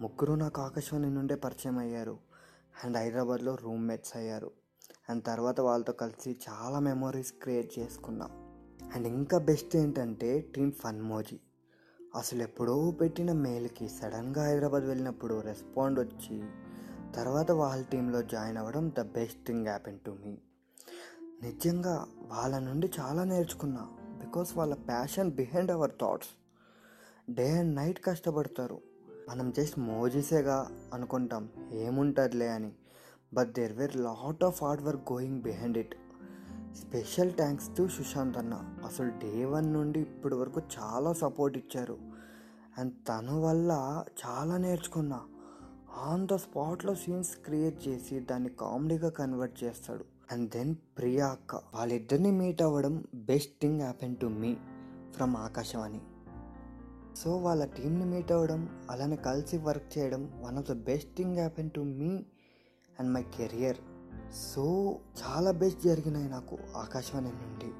ముగ్గురు 0.00 0.32
నాకు 0.32 0.62
ఆకాశవాణి 0.62 1.10
నుండే 1.10 1.34
పరిచయం 1.34 1.78
అయ్యారు. 1.78 2.18
అండ్ 2.84 2.96
హైదరాబాద్లో 2.96 3.54
రూమ్మేట్స్ 3.54 4.16
అయ్యారు. 4.16 4.50
అండ్ 5.10 5.24
తర్వాత 5.24 5.60
వాళ్ళతో 5.60 5.92
కలిసి 5.92 6.40
చాలా 6.50 6.78
మెమొరీస్ 6.78 7.32
క్రియేట్ 7.32 7.78
చేసుకున్నాం. 7.78 8.30
అండ్ 8.94 9.06
ఇంకా 9.06 9.38
బెస్ట్ 9.38 9.76
ఏంటంటే 9.76 10.40
టీమ్ 10.40 10.72
ఫన్మోజీ. 10.72 11.40
అసలు 12.16 12.42
ఎప్పుడో 12.42 12.90
పెట్టిన 12.90 13.32
మెయిల్కి 13.32 13.88
సడన్గా 13.88 14.44
హైదరాబాద్ 14.44 14.84
వెళ్ళినప్పుడు 14.84 15.40
రెస్పాండ్ 15.40 16.00
వచ్చి 16.00 16.42
తర్వాత 17.14 17.50
వాళ్ళ 17.50 17.84
టీంలో 17.84 18.22
జాయిన్ 18.22 18.58
అవ్వడం 18.58 18.92
the 18.98 19.00
best 19.00 19.46
thing 19.46 19.66
happen 19.66 19.98
to 19.98 20.16
me 20.24 20.38
నిజంగా 21.42 22.06
వాళ్ళ 22.28 22.58
నుండి 22.58 22.90
చాలా 23.00 23.24
నేర్చుకున్నా 23.24 23.88
బికాస్ 24.02 24.56
వాళ్ళ 24.56 24.74
passion 24.74 25.32
behind 25.32 25.70
our 25.70 25.90
thoughts. 26.00 26.28
Day 27.34 27.58
and 27.58 27.76
night 27.76 28.04
కష్టపడతారు. 28.04 28.80
మనం 29.28 29.50
జస్ట్ 29.50 29.78
మోజీసేగా 29.78 30.70
అనుకుంటాం 30.94 31.48
ఏముంటుందిలే 31.72 32.48
అని. 32.48 32.72
But 33.34 33.52
there 33.52 33.72
were 33.72 33.96
lot 33.96 34.44
of 34.44 34.62
hard 34.62 34.82
work 34.82 35.12
going 35.12 35.42
behind 35.42 35.78
it. 35.78 35.94
Special 36.74 37.32
thanks 37.32 37.76
to 37.76 37.88
Sushant 37.88 38.38
అన్న. 38.38 38.64
అసలు 38.84 39.08
డే 39.08 39.44
వన్ 39.44 39.72
నుండి 39.72 40.00
ఇప్పటి 40.00 40.34
వరకు 40.34 40.62
చాలా 40.78 41.12
సపోర్ట్ 41.12 41.58
ఇచ్చారు. 41.58 41.98
అండ్ 42.78 42.92
తన 43.08 43.30
వల్ల 43.30 44.04
చాలా 44.26 44.56
నేర్చుకున్నా. 44.56 45.20
ఆన్ 45.94 46.28
ద 46.28 46.34
స్పాట్లో 46.34 46.94
సీన్స్ 46.94 47.36
క్రియేట్ 47.36 47.88
చేసి 47.88 48.20
దాన్ని 48.20 48.48
కామెడీగా 48.48 49.08
కన్వర్ట్ 49.08 49.64
చేస్తాడు. 49.64 50.11
అండ్ 50.32 50.50
దెన్ 50.50 50.74
ప్రియా 50.98 51.26
అక్క 51.26 51.54
వాళ్ళిద్దరిని 51.54 52.30
మీట్ 52.30 52.62
అవ్వడం 52.62 53.04
best 53.14 53.52
thing 53.62 53.80
happen 53.80 54.16
to 54.16 54.26
me 54.26 54.56
from 55.12 55.36
Akashavani. 55.36 56.00
So 57.16 57.36
వాళ్ళ 57.36 57.64
టీంని 57.64 58.04
మీట్ 58.04 58.32
అవ్వడం 58.32 58.86
అలానే 58.90 59.16
కలిసి 59.16 59.56
వర్క్ 59.56 59.98
చేయడం 59.98 60.42
one 60.44 60.58
of 60.58 60.68
the 60.70 60.72
best 60.72 61.16
thing 61.16 61.34
happen 61.34 61.70
to 61.70 61.80
me 61.80 62.26
and 63.00 63.10
my 63.12 63.22
career 63.22 63.76
so 64.52 64.98
చాలా 65.22 65.50
బెస్ట్ 65.50 65.84
జరిగినాయి 65.84 66.28
నాకు 66.28 66.58
ఆకాశవాణి 66.76 67.32
నుండి 67.32 67.70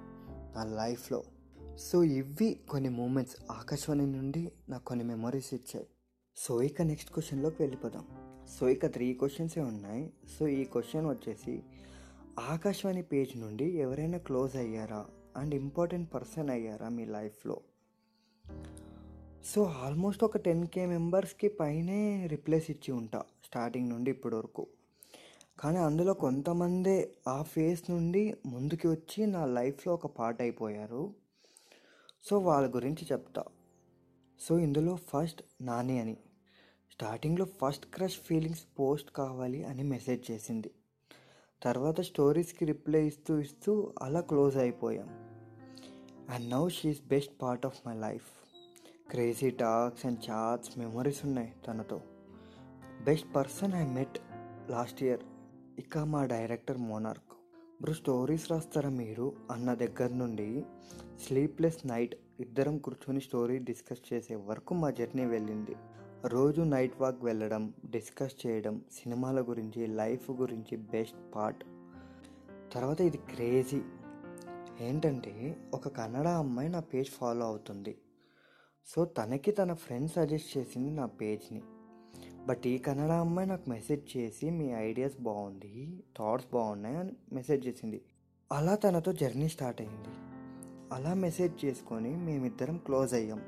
నా 0.57 0.65
లైఫ్లో 0.65 1.23
సో 1.79 2.05
ఇవి 2.05 2.61
కొన్ని 2.71 2.89
మూమెంట్స్ 2.89 3.37
ఆకాశవాణి 3.51 4.07
నుండి 4.07 4.53
నాకు 4.69 4.85
కొన్ని 4.85 5.05
మెమరీస్ 5.05 5.55
ఇచ్చాయి. 5.55 5.87
సో 6.37 6.63
ఇక 6.63 6.83
నెక్స్ట్ 6.83 7.13
క్వశ్చన్లోకి 7.13 7.57
వెళ్ళిపోదాం. 7.61 8.05
సో 8.59 8.69
ఇక 8.69 8.87
త్రీ 8.87 9.15
క్వశ్చన్సే 9.15 9.61
ఉన్నాయి. 9.61 10.13
సో 10.39 10.47
ఈ 10.47 10.65
క్వశ్చన్ 10.65 11.07
వచ్చేసి 11.07 11.63
ఆకాశవాణి 12.41 13.03
పేజ్ 13.03 13.39
నుండి 13.39 13.65
ఎవరైనా 13.65 14.19
క్లోజ్ 14.19 14.57
అయ్యారా? 14.57 15.07
అండ్ 15.37 15.55
ఇంపార్టెంట్ 15.55 16.15
పర్సన్ 16.15 16.51
అయ్యారా 16.51 16.89
మీ 16.89 17.05
లైఫ్లో? 17.05 17.61
సో 19.45 19.63
ఆల్మోస్ట్ 19.63 20.25
ఒక 20.25 20.37
టెన్ 20.37 20.67
కే 20.67 20.87
మెంబర్స్కి 20.87 21.49
పైనే 21.49 22.27
రిప్లేస్ 22.27 22.71
ఇచ్చి 22.71 22.93
ఉంటా 22.93 23.25
స్టార్టింగ్ 23.45 23.89
నుండి 23.89 24.11
ఇప్పటి 24.11 24.35
వరకు. 24.35 24.67
కానీ 25.61 25.77
అందులో 25.77 26.15
కొంతమందే 26.15 27.15
ఆ 27.29 27.43
ఫేస్ 27.43 27.91
నుండి 27.91 28.37
ముందుకి 28.47 28.89
వచ్చి 28.89 29.27
నా 29.27 29.45
లైఫ్లో 29.47 29.95
ఒక 29.95 30.07
పార్ట్ 30.07 30.43
అయిపోయారు. 30.43 31.15
సో 32.25 32.39
వాళ్ళ 32.39 32.75
గురించి 32.75 33.07
చెప్తా. 33.13 33.45
సో 34.41 34.59
ఇందులో 34.59 34.97
ఫస్ట్ 34.97 35.43
నాని 35.61 36.01
అని. 36.01 36.17
స్టార్టింగ్లో 36.93 37.45
ఫస్ట్ 37.45 37.87
క్రష్ 37.95 38.19
ఫీలింగ్స్ 38.19 38.65
పోస్ట్ 38.79 39.11
కావాలి 39.11 39.65
అని 39.65 39.83
మెసేజ్ 39.83 40.31
చేసింది. 40.31 40.71
తర్వాత 41.63 42.01
స్టోరీస్కి 42.01 42.65
రిప్లై 42.65 43.07
ఇస్తూ 43.07 43.39
ఇస్తూ 43.39 43.93
అలా 44.03 44.21
క్లోజ్ 44.21 44.57
అయిపోయాం. 44.57 45.09
And 46.31 46.51
now 46.51 46.69
she's 46.69 47.09
best 47.09 47.43
part 47.43 47.67
of 47.67 47.81
my 47.87 47.95
life 47.95 48.25
crazy 49.11 49.51
talks 49.51 50.07
and 50.07 50.19
chats 50.31 50.79
memories 50.79 51.25
ఉన్నాయి 51.25 51.53
తనతో. 51.67 52.01
Best 53.05 53.35
person 53.37 53.75
I 53.75 53.87
met 53.87 54.19
last 54.71 55.03
year 55.03 55.21
ఇక 55.79 55.99
మా 55.99 56.25
డైరెక్టర్ 56.25 56.79
మోనార్క్ 56.79 57.33
బ్రో 57.83 57.95
స్టోరీస్ 57.95 58.51
రాస్తారా 58.51 58.91
మీరు? 58.91 59.33
అన్న 59.51 59.75
దగ్గర 59.75 60.11
నుండి 60.15 60.65
స్లీప్లెస్ 61.27 61.87
నైట్ 61.87 62.15
ఇద్దరం 62.41 62.79
కూర్చొని 62.79 63.21
స్టోరీ 63.21 63.59
డిస్కస్ 63.59 64.13
చేసే 64.13 64.35
వరకు 64.35 64.75
మా 64.75 64.91
జర్నీ 64.91 65.25
వెళ్ళింది. 65.25 65.77
రోజు 66.27 66.63
నైట్ 66.63 67.01
వాక్ 67.01 67.25
వెళ్ళడం 67.25 67.75
డిస్కస్ 67.91 68.47
చేయడం 68.47 68.83
సినిమాల 68.93 69.41
గురించి 69.41 69.87
లైఫ్ 69.87 70.31
గురించి 70.31 70.77
బెస్ట్ 70.77 71.17
పార్ట్. 71.35 71.65
తర్వాత 72.73 73.01
ఇది 73.01 73.17
క్రేజీ. 73.17 73.81
ఏంటంటే 74.81 75.57
ఒక 75.75 75.89
కన్నడ 75.89 76.29
అమ్మాయి 76.29 76.69
నా 76.69 76.81
పేజ్ 76.81 77.09
ఫాలో 77.09 77.47
అవుతుంది. 77.47 77.99
సో 78.87 79.05
తనకి 79.05 79.51
తన 79.51 79.73
ఫ్రెండ్ 79.73 80.11
సజెస్ట్ 80.11 80.59
చేసింది 80.59 80.91
నా 80.91 81.07
పేజ్ని. 81.07 81.63
బట్ 82.47 82.67
ఈ 82.67 82.79
కన్నడ 82.79 83.11
అమ్మాయి 83.11 83.49
నాకు 83.49 83.71
మెసేజ్ 83.71 84.17
చేసి 84.17 84.51
మీ 84.51 84.71
ఐడియాస్ 84.71 85.23
బాగుంది 85.23 86.03
థాట్స్ 86.19 86.47
బాగున్నాయి 86.53 86.97
అని 86.97 87.13
మెసేజ్ 87.33 87.67
చేసింది. 87.67 88.03
అలా 88.53 88.75
తనతో 88.75 89.13
జర్నీ 89.13 89.49
స్టార్ట్ 89.49 89.81
అయింది. 89.81 90.09
అలా 90.95 91.15
మెసేజ్ 91.15 91.65
చేసుకొని 91.65 92.17
మేమిద్దరం 92.17 92.79
క్లోజ్ 92.79 93.15
అయ్యాం. 93.15 93.43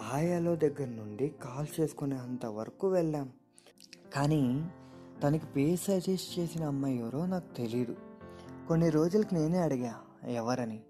ఆయాలో 0.00 0.56
దగ్గర 0.56 0.84
నుండి 0.84 1.28
కాల్ 1.28 1.80
చేసుకునే 1.80 2.16
అంత 2.16 2.46
వరకు 2.46 2.88
వెళ్ళాం. 2.88 3.32
కానీ 4.14 4.70
తనకి 5.22 5.46
పేజ్ 5.46 5.80
సజెస్ట్ 5.80 6.38
చేసిన 6.38 6.64
అమ్మాయి 6.64 6.98
ఎవరో 6.98 7.26
నాకు 7.26 7.54
తెలియదు 7.54 7.96
కొన్ని 8.68 8.90
రోజులకి 8.90 9.34
నేనే 9.34 9.58
అడిగా 9.58 10.00
ఎవరని? 10.28 10.80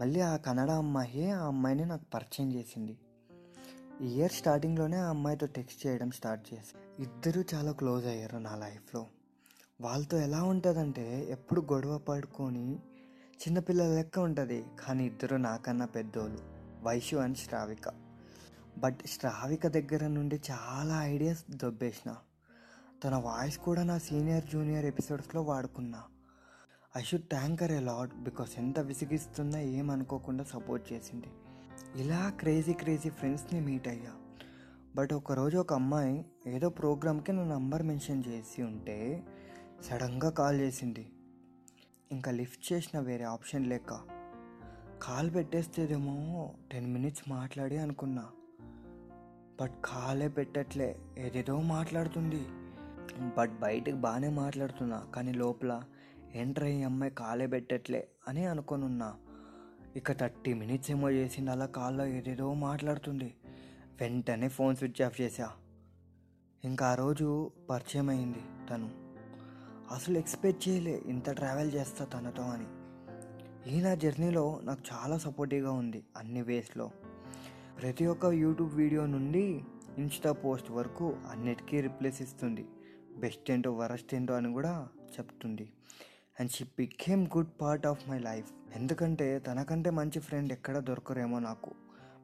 మళ్ళీ 0.00 0.20
ఆ 0.20 0.36
కన్నడ 0.36 0.70
అమ్మాయి 0.70 1.30
ఆ 1.30 1.46
అమ్మాయిని 1.46 1.84
నాకు 1.84 2.04
పరిచయం 2.14 2.52
చేసింది. 2.52 2.98
ఇయర్ 4.00 4.32
స్టార్టింగ్లోనే 4.32 4.96
ఆ 4.96 5.08
అమ్మాయితో 5.08 5.46
టెక్స్ట్ 5.46 5.86
చేయడం 5.86 6.10
స్టార్ట్ 6.10 6.54
చేసి 6.54 7.02
ఇద్దరూ 7.02 7.44
చాలా 7.54 7.72
క్లోజ్ 7.72 8.06
అయ్యారు 8.06 8.36
నా 8.36 8.56
లైఫ్లో. 8.56 9.06
వాళ్ళతో 9.80 10.18
ఎలా 10.18 10.42
ఉంటుందంటే 10.42 11.26
ఎప్పుడు 11.30 11.60
గొడవ 11.60 11.98
పడుకొని 11.98 12.74
చిన్నపిల్లల 13.38 13.94
లెక్క 13.94 14.18
ఉంటుంది 14.18 14.64
కానీ 14.86 15.06
ఇద్దరు 15.06 15.36
నాకన్నా 15.36 15.86
పెద్దోళ్ళు. 15.86 16.38
వైశు 16.82 17.16
అండ్ 17.16 17.36
శ్రావిక. 17.36 18.07
బట్ 18.78 18.98
శ్రావిక 19.06 19.66
దగ్గర 19.66 20.06
నుండి 20.06 20.40
చాలా 20.50 21.04
ఐడియాస్ 21.04 21.44
దొబ్బేసిన. 21.50 22.14
తన 23.04 23.14
వాయిస్ 23.14 23.58
కూడా 23.58 23.82
నా 23.82 23.98
సీనియర్ 23.98 24.44
జూనియర్ 24.44 24.84
ఎపిసోడ్స్లో 24.84 25.42
వాడుకున్నా. 25.42 26.02
I 26.96 27.02
should 27.02 27.22
thank her 27.22 27.72
a 27.72 27.80
lot 27.80 28.22
because 28.22 28.58
ఎంత 28.58 28.80
విసిగిస్తున్నా 28.80 29.60
ఏమనుకోకుండా 29.60 30.44
సపోర్ట్ 30.44 30.92
చేసింది. 30.92 31.26
ఇలా 31.96 32.32
క్రేజీ 32.40 32.72
క్రేజీ 32.72 33.10
ఫ్రెండ్స్ని 33.10 33.60
మీట్ 33.60 33.88
అయ్యా. 33.88 34.10
బట్ 34.96 35.12
ఒకరోజు 35.12 35.58
ఒక 35.58 35.72
అమ్మాయి 35.72 36.26
ఏదో 36.46 36.68
ప్రోగ్రామ్కి 36.68 37.32
నా 37.32 37.44
నంబర్ 37.44 37.82
మెన్షన్ 37.82 38.22
చేసి 38.28 38.62
ఉంటే 38.62 39.24
సడన్గా 39.82 40.30
కాల్ 40.30 40.60
చేసింది. 40.60 41.12
ఇంకా 42.12 42.30
లిఫ్ట్ 42.30 42.72
చేసిన 42.72 43.00
వేరే 43.00 43.24
ఆప్షన్ 43.24 43.66
లేక. 43.66 44.00
కాల్ 45.02 45.34
పెట్టేస్తేదేమో 45.34 46.54
టెన్ 46.72 46.94
మినిట్స్ 46.94 47.22
మాట్లాడి 47.28 47.76
అనుకున్నా. 47.76 48.28
బట్ 49.60 49.72
కాలే 49.84 50.28
పెట్టట్లే. 50.28 50.98
ఏదేదో 51.18 51.60
మాట్లాడుతుంది. 51.60 52.46
బట్ 53.38 53.60
బయటకు 53.60 53.94
బాగానే 53.94 54.28
మాట్లాడుతున్నా 54.28 55.06
కానీ 55.14 55.32
లోపల 55.32 55.82
ఎంటర్ 56.34 56.64
అయ్యి 56.64 56.84
అమ్మాయి 56.84 57.12
కాలే 57.12 57.46
పెట్టట్లే 57.46 58.08
అని 58.28 58.46
అనుకొని 58.46 58.84
ఉన్నా 58.84 59.16
ఇక 59.96 60.12
థర్టీ 60.12 60.54
మినిట్స్ 60.54 60.90
ఏమో 60.90 61.10
చేసింది 61.10 61.50
అలా 61.50 61.66
కాల్లో 61.66 62.06
ఏదేదో 62.06 62.54
మాట్లాడుతుంది. 62.54 63.34
వెంటనే 64.00 64.48
ఫోన్ 64.48 64.76
స్విచ్ 64.76 65.02
ఆఫ్ 65.02 65.20
చేశా. 65.20 65.50
ఇంకా 66.64 66.86
ఆ 66.86 66.94
రోజు 66.94 67.52
పరిచయం 67.70 68.08
అయింది 68.08 68.38
తను. 68.70 68.90
అసలు 69.94 70.18
ఎక్స్పెక్ట్ 70.18 70.68
చేయలే 70.68 71.02
ఇంత 71.06 71.30
ట్రావెల్ 71.30 71.72
చేస్తా 71.74 72.04
తనతో 72.04 72.42
అని. 72.42 72.66
ఈ 73.74 73.80
నా 73.80 73.94
జర్నీలో 73.94 74.60
నాకు 74.62 74.80
చాలా 74.94 75.18
సపోర్టివ్గా 75.18 75.72
ఉంది 75.72 76.04
అన్ని 76.16 76.42
వేస్లో. 76.42 76.90
ప్రతి 77.80 78.06
ఒక్క 78.06 78.24
యూట్యూబ్ 78.24 78.74
వీడియో 78.74 79.06
నుండి 79.06 79.64
ఇన్స్టా 79.98 80.32
పోస్ట్ 80.32 80.70
వరకు 80.70 81.16
అన్నిటికీ 81.30 81.80
రిప్లేస్ 81.80 82.22
ఇస్తుంది. 82.22 82.64
బెస్ట్ 83.18 83.50
ఏంటో 83.50 83.72
వరస్ట్ 83.72 84.14
ఏంటో 84.14 84.34
అని 84.34 84.52
కూడా 84.52 84.88
చెప్తుంది. 85.18 85.72
And 86.40 86.50
she 86.50 86.64
became 86.64 87.26
good 87.36 87.52
part 87.60 87.86
of 87.86 88.08
my 88.08 88.18
life. 88.18 88.52
ఎందుకంటే 88.76 89.38
తనకంటే 89.38 89.90
మంచి 89.90 90.20
ఫ్రెండ్ 90.20 90.52
ఎక్కడ 90.52 90.78
దొరకరేమో 90.78 91.38
నాకు. 91.38 91.70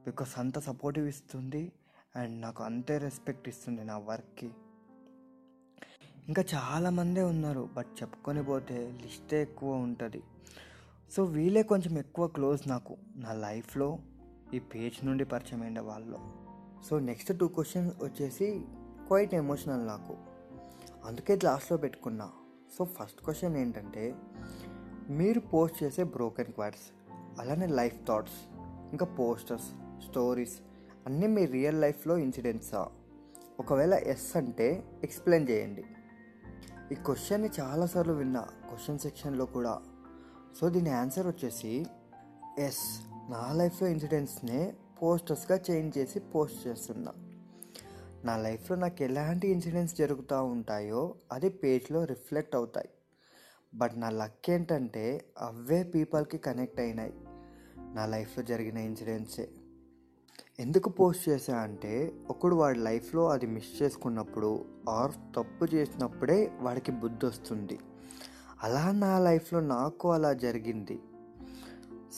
బికాస్ 0.07 0.39
అంత 0.39 0.59
సపోర్టివ్ 0.59 1.07
ఇస్తుంది 1.09 1.73
అండ్ 2.17 2.41
నాకు 2.41 2.65
అంతే 2.65 2.99
రెస్పెక్ట్ 2.99 3.49
ఇస్తుంది 3.49 3.85
నా 3.85 3.99
వర్క్కి. 3.99 4.51
ఇంకా 6.29 6.45
చాలామందే 6.55 7.23
ఉన్నారు 7.23 7.71
బట్ 7.75 8.03
చెప్పుకొని 8.03 8.45
పోతే 8.45 8.99
లిస్టే 9.03 9.43
ఎక్కువ 9.43 9.77
ఉంటుంది. 9.77 10.23
సో 11.13 11.25
వీళ్ళే 11.25 11.63
కొంచెం 11.63 11.99
ఎక్కువ 11.99 12.27
క్లోజ్ 12.27 12.69
నాకు. 12.69 12.97
నా 13.17 13.33
లైఫ్లో 13.33 13.99
ఈ 14.55 14.59
పేజ్ 14.59 15.07
నుండి 15.07 15.25
పరిచయం 15.25 15.87
వాళ్ళు 15.87 16.19
సో 16.85 16.99
నెక్స్ట్ 16.99 17.39
టూ 17.39 17.49
క్వశ్చన్స్ 17.49 17.97
వచ్చేసి 18.03 18.65
క్వైట్ 19.07 19.35
ఎమోషనల్ 19.35 19.87
నాకు. 19.87 20.17
అందుకే 21.05 21.39
లాస్ట్లో 21.45 21.77
పెట్టుకున్నా. 21.77 22.31
సో 22.79 22.85
ఫస్ట్ 22.85 23.25
క్వశ్చన్ 23.25 23.57
ఏంటంటే 23.57 24.15
మీరు 25.09 25.41
పోస్ట్ 25.41 25.83
చేసే 25.83 26.05
బ్రోకెన్ 26.05 26.53
క్వాడ్స్ 26.53 26.87
అలానే 27.41 27.67
లైఫ్ 27.67 28.07
థాట్స్ 28.09 28.35
ఇంకా 28.93 29.07
పోస్టర్స్ 29.07 29.67
స్టోరీస్ 30.11 30.59
అన్నీ 31.07 31.27
మీ 31.27 31.47
రియల్ 31.47 31.81
లైఫ్లో 31.81 32.19
ఇన్సిడెంట్సా 32.19 32.89
ఒకవేళ 33.61 33.95
ఎస్ 33.95 34.37
అంటే 34.37 34.85
ఎక్స్ప్లెయిన్ 35.03 35.49
చేయండి. 35.49 35.85
ఈ 36.93 36.95
క్వశ్చన్ని 36.95 37.49
చాలాసార్లు 37.61 38.13
విన్నా 38.13 38.41
క్వశ్చన్ 38.41 38.99
సెక్షన్లో 38.99 39.47
కూడా. 39.47 39.81
సో 40.61 40.69
దీని 40.69 40.91
ఆన్సర్ 40.91 41.27
వచ్చేసి 41.27 41.87
ఎస్ 42.59 43.14
నా 43.31 43.53
లైఫ్లో 43.53 43.89
ఇన్సిడెంట్స్నే 43.89 44.75
పోస్టర్స్గా 45.03 45.61
చేంజ్ 45.71 45.99
చేసి 45.99 46.21
పోస్ట్ 46.21 46.67
చేస్తున్నా. 46.67 47.13
నా 48.25 48.37
లైఫ్లో 48.37 48.77
నాకు 48.77 49.03
ఎలాంటి 49.03 49.49
ఇన్సిడెంట్స్ 49.49 49.97
జరుగుతూ 49.97 50.45
ఉంటాయో 50.45 51.15
అది 51.33 51.49
పేజ్లో 51.49 52.05
రిఫ్లెక్ట్ 52.05 52.57
అవుతాయి. 52.57 52.89
బట్ 53.75 53.93
నా 53.97 54.11
లక్ 54.11 54.51
ఏంటంటే 54.51 55.25
అవే 55.39 55.83
పీపుల్కి 55.83 56.39
కనెక్ట్ 56.39 56.81
అయినాయి. 56.81 57.15
నా 57.95 58.07
లైఫ్లో 58.07 58.45
జరిగిన 58.45 58.77
ఇన్సిడెంట్సే. 58.77 59.49
ఎందుకు 60.59 60.91
పోస్ట్ 60.91 61.29
చేశా 61.29 61.57
అంటే 61.57 62.13
ఒకడు 62.31 62.57
వాడి 62.57 62.79
లైఫ్లో 62.79 63.29
అది 63.29 63.47
మిస్ 63.47 63.83
చేసుకున్నప్పుడు 63.83 64.65
ఆర్ 64.89 65.13
తప్పు 65.37 65.75
చేసినప్పుడే 65.75 66.53
వాడికి 66.61 66.93
బుద్ధి 66.93 67.27
వస్తుంది 67.27 67.79
అలా 68.63 68.93
నా 68.93 69.19
లైఫ్లో 69.19 69.61
నాకు 69.61 70.11
అలా 70.11 70.33
జరిగింది. 70.33 71.01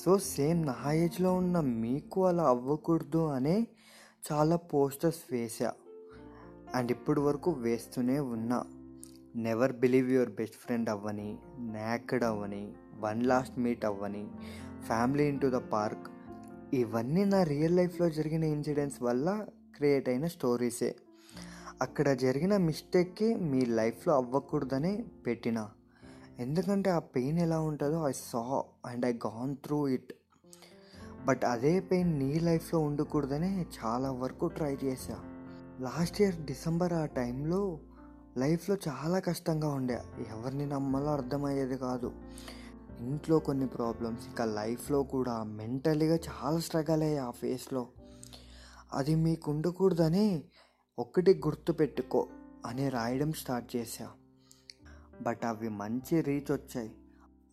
సో 0.04 0.18
సేమ్ 0.18 0.66
నా 0.66 0.92
ఏజ్లో 0.92 1.34
ఉన్న 1.34 1.60
మీకు 1.60 2.26
అలా 2.26 2.44
అవ్వకూడదు 2.44 3.26
అనే 3.26 3.66
చాలా 4.26 4.56
పోస్టర్స్ 4.56 5.32
వేసా 5.32 5.72
అండ్ 6.74 6.92
ఇప్పటి 6.92 7.20
వరకు 7.20 7.50
వేస్తూనే 7.50 8.18
ఉన్నా. 8.18 8.64
Never 9.36 9.72
believe 9.72 10.10
your 10.10 10.30
best 10.30 10.56
friend 10.56 10.90
అవ్వని 10.90 11.38
నాకెడ్ 11.58 12.24
అవ్వని 12.24 12.72
వన్ 13.00 13.22
లాస్ట్ 13.22 13.58
మీట్ 13.58 13.84
అవ్వని 13.84 14.24
ఫ్యామిలీ 14.86 15.24
ఇంటూ 15.24 15.50
ద 15.50 15.54
పార్క్ 15.54 16.06
ఇవన్నీ 16.74 17.24
నా 17.24 17.42
రియల్ 17.42 17.76
లైఫ్లో 17.76 18.10
జరిగిన 18.10 18.44
ఇన్సిడెంట్స్ 18.44 19.02
వల్ల 19.02 19.46
క్రియేట్ 19.76 20.08
అయిన 20.08 20.26
స్టోరీసే 20.26 20.96
అక్కడ 21.82 22.08
జరిగిన 22.08 22.56
మిస్టేక్కి 22.56 23.34
మీ 23.34 23.64
లైఫ్లో 23.64 24.14
అవ్వకూడదని 24.14 25.04
పెట్టిన. 25.26 25.68
ఎందుకంటే 26.38 26.90
ఆ 26.90 26.98
పెయిన్ 26.98 27.38
ఎలా 27.38 27.60
ఉంటుందో 27.60 28.08
I 28.08 28.12
saw 28.12 28.62
and 28.86 29.06
I 29.06 29.12
gone 29.12 29.56
through 29.56 29.88
it. 29.88 30.12
But 31.24 31.44
అదే 31.44 31.80
పెయిన్ 31.80 32.18
నీ 32.18 32.40
లైఫ్లో 32.40 32.80
ఉండకూడదనే 32.80 33.66
చాలా 33.84 34.12
వరకు 34.12 34.46
ట్రై 34.46 34.78
చేశా. 34.84 35.18
లాస్ట్ 35.80 36.22
ఇయర్ 36.22 36.44
డిసెంబర్ 36.44 36.92
ఆ 36.92 37.06
టైంలో 37.06 37.78
లైఫ్లో 38.38 38.76
చాలా 38.88 39.18
కష్టంగా 39.18 39.68
ఉండే. 39.68 40.00
ఎవరిని 40.28 40.66
నమ్మాలో 40.66 41.12
అర్థమయ్యేది 41.12 41.76
కాదు. 41.76 42.12
ఇంట్లో 43.00 43.38
కొన్ని 43.38 43.66
ప్రాబ్లమ్స్ 43.66 44.26
ఇంకా 44.26 44.44
లైఫ్లో 44.44 45.02
కూడా 45.02 45.42
మెంటలీగా 45.42 46.14
చాలా 46.14 46.60
స్ట్రగల్ 46.60 47.02
అయ్యా 47.02 47.24
ఆ 47.24 47.30
ఫేస్లో 47.30 47.88
అది 48.92 49.14
మీకు 49.14 49.50
ఉండకూడదని 49.50 50.44
ఒక్కటి 50.98 51.34
గుర్తుపెట్టుకో 51.34 52.26
అని 52.66 52.88
రాయడం 52.88 53.32
స్టార్ట్ 53.32 53.76
చేశా. 53.76 54.08
బట్ 55.20 55.44
అవి 55.44 55.68
మంచి 55.68 56.20
రీచ్ 56.20 56.52
వచ్చాయి. 56.52 56.94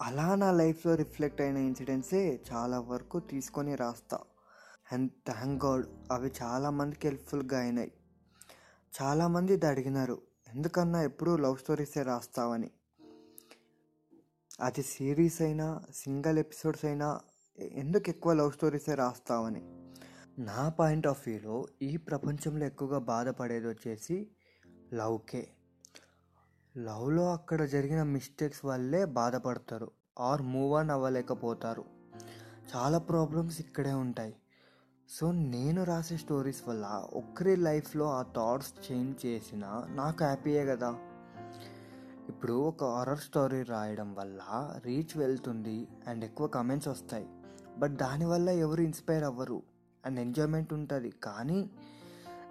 అలా 0.01 0.35
నా 0.35 0.51
లైఫ్లో 0.51 0.95
రిఫ్లెక్ట్ 0.95 1.41
అయిన 1.41 1.57
ఇన్సిడెంట్సే 1.57 2.41
చాలా 2.51 2.79
వరకు 2.79 3.19
తీసుకొని 3.19 3.75
రాస్తా. 3.75 4.19
అండ్ 4.91 5.11
థ్యాంక్ 5.11 5.65
గాడ్ 5.65 5.85
అవి 6.11 6.31
చాలామందికి 6.41 7.07
హెల్ప్ఫుల్గా 7.07 7.59
అయినాయి. 7.59 7.91
చాలామంది 9.01 9.53
ఇది 9.53 9.65
అడిగినారు 9.65 10.21
ఎందుకన్నా 10.53 11.01
ఎప్పుడూ 11.01 11.37
లవ్ 11.37 11.57
స్టోరీసే 11.57 12.03
రాస్తావని? 12.03 12.71
అది 14.61 14.83
సిరీస్ 14.83 15.41
అయినా 15.41 15.81
సింగిల్ 15.93 16.39
ఎపిసోడ్స్ 16.39 16.85
అయినా 16.85 17.19
ఎందుకు 17.59 18.09
ఎక్కువ 18.09 18.33
లవ్ 18.33 18.51
స్టోరీసే 18.51 18.95
రాస్తావని? 18.95 19.61
నా 20.41 20.69
పాయింట్ 20.69 21.07
ఆఫ్ 21.07 21.27
వ్యూలో 21.27 21.67
ఈ 21.81 21.97
ప్రపంచంలో 21.97 22.65
ఎక్కువగా 22.65 22.97
బాధపడేది 22.97 23.67
వచ్చేసి 23.67 24.27
లవ్కే. 24.93 25.49
లవ్లో 26.77 27.33
అక్కడ 27.33 27.61
జరిగిన 27.61 28.03
మిస్టేక్స్ 28.03 28.65
వల్లే 28.65 29.05
బాధపడతారు 29.05 29.91
ఆర్ 30.19 30.41
మూవ్ 30.41 30.73
ఆన్ 30.73 30.89
అవ్వలేకపోతారు. 30.89 31.85
చాలా 32.75 32.97
ప్రాబ్లమ్స్ 32.97 33.59
ఇక్కడే 33.59 33.93
ఉంటాయి. 33.93 34.35
సో 35.09 35.31
నేను 35.31 35.83
రాసే 35.83 36.17
స్టోరీస్ 36.17 36.67
వల్ల 36.67 37.07
ఒకరి 37.13 37.55
లైఫ్లో 37.55 38.09
ఆ 38.09 38.21
థాట్స్ 38.21 38.91
చేంజ్ 38.91 39.25
చేసిన 39.25 39.85
నాకు 39.89 40.23
హ్యాపీయే 40.23 40.65
కదా. 40.65 40.95
ఇప్పుడు 42.29 42.53
ఒక 42.53 42.83
హారర్ 42.83 43.19
స్టోరీ 43.19 43.63
రాయడం 43.63 44.15
వల్ల 44.15 44.41
రీచ్ 44.85 45.17
వెళ్తుంది 45.17 45.87
అండ్ 46.07 46.25
ఎక్కువ 46.25 46.47
కమెంట్స్ 46.47 46.89
వస్తాయి. 46.89 47.27
బట్ 47.77 47.91
దానివల్ల 47.91 48.49
ఎవరు 48.49 48.81
ఇన్స్పైర్ 48.81 49.23
అవ్వరు. 49.23 49.63
అండ్ 50.05 50.19
ఎంజాయ్మెంట్ 50.19 50.73
ఉంటుంది. 50.73 51.13
కానీ 51.23 51.69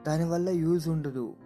దానివల్ల 0.06 0.48
యూజ్ 0.48 0.88
ఉండదు. 0.88 1.36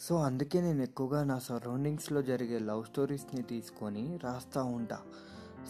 సో 0.00 0.16
అందుకే 0.16 0.60
నేను 0.60 0.82
ఎక్కువగా 0.82 1.24
నా 1.24 1.38
సరౌండింగ్స్లో 1.38 2.22
జరిగే 2.22 2.58
లవ్ 2.58 2.84
స్టోరీస్ని 2.84 3.42
తీసుకొని 3.42 4.18
రాస్తూ 4.24 4.64
ఉంటా. 4.64 4.98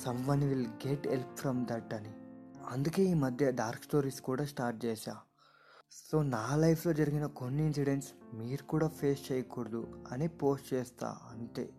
Someone 0.27 0.45
will 0.45 0.67
get 0.67 1.09
help 1.09 1.37
from 1.37 1.67
that 1.67 1.95
అని. 1.95 2.13
అందుకే 2.69 3.05
ఈ 3.05 3.15
మధ్య 3.15 3.51
డార్క్ 3.51 3.85
స్టోరీస్ 3.85 4.21
కూడా 4.21 4.45
స్టార్ట్ 4.45 4.85
చేశా. 4.85 5.17
సో 6.11 6.23
నా 6.23 6.57
లైఫ్లో 6.57 6.93
జరిగిన 6.93 7.27
కొన్ని 7.27 7.67
ఇన్సిడెంట్స్ 7.67 8.11
మీరు 8.35 8.63
కూడా 8.63 8.89
ఫేస్ 8.89 9.33
చేయకూడదు 9.33 10.05
అని 10.13 10.29
పోస్ట్ 10.29 10.75
చేస్తా 10.75 11.17
అంతే. 11.31 11.71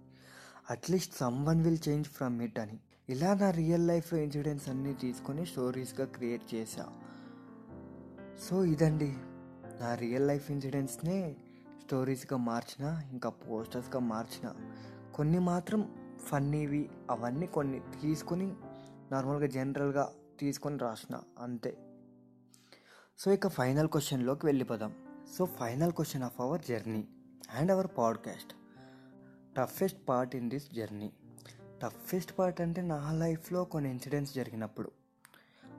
At least 0.69 1.17
someone 1.45 1.63
will 1.63 1.89
change 1.89 2.07
from 2.07 2.41
it 2.41 2.59
అని. 2.59 2.79
ఇలా 3.09 3.33
నా 3.33 3.51
రియల్ 3.51 3.87
లైఫ్లో 3.87 4.19
ఇన్సిడెంట్స్ 4.19 4.69
అన్నీ 4.69 4.93
తీసుకొని 4.93 5.45
స్టోరీస్గా 5.45 6.05
క్రియేట్ 6.05 6.55
చేశా. 6.55 6.87
సో 8.49 8.63
ఇదండి 8.63 9.15
నా 9.81 9.95
రియల్ 9.95 10.27
లైఫ్ 10.27 10.51
ఇన్సిడెంట్స్నే 10.51 11.35
స్టోరీస్గా 11.89 12.37
మార్చిన 12.37 13.01
ఇంకా 13.11 13.29
పోస్టర్స్గా 13.29 13.99
మార్చిన 13.99 14.53
కొన్ని 15.15 15.39
మాత్రం 15.39 15.95
ఫన్నీవి 16.25 16.89
అవన్నీ 17.09 17.47
కొన్ని 17.47 17.79
తీసుకొని 17.79 18.55
నార్మల్గా 19.11 19.47
జనరల్గా 19.47 20.11
తీసుకొని 20.39 20.77
రాసిన 20.77 21.21
అంతే. 21.39 21.77
సో 23.19 23.31
ఇక 23.31 23.47
ఫైనల్ 23.47 23.87
క్వశ్చన్లోకి 23.87 24.45
వెళ్ళిపోదాం. 24.45 24.95
So 25.37 25.45
final 25.45 25.91
question 25.91 26.23
of 26.23 26.41
our 26.41 26.61
journey 26.69 27.07
and 27.51 27.71
our 27.71 27.87
podcast. 27.97 28.53
Toughest 29.57 30.09
part 30.09 30.35
in 30.35 30.49
this 30.49 30.71
journey. 30.71 31.13
Toughest 31.83 32.39
part 32.39 32.61
అంటే 32.61 32.81
నా 32.81 33.11
లైఫ్లో 33.11 33.63
కొన్ని 33.63 33.89
ఇన్సిడెంట్స్ 33.89 34.35
జరిగినప్పుడు. 34.35 34.91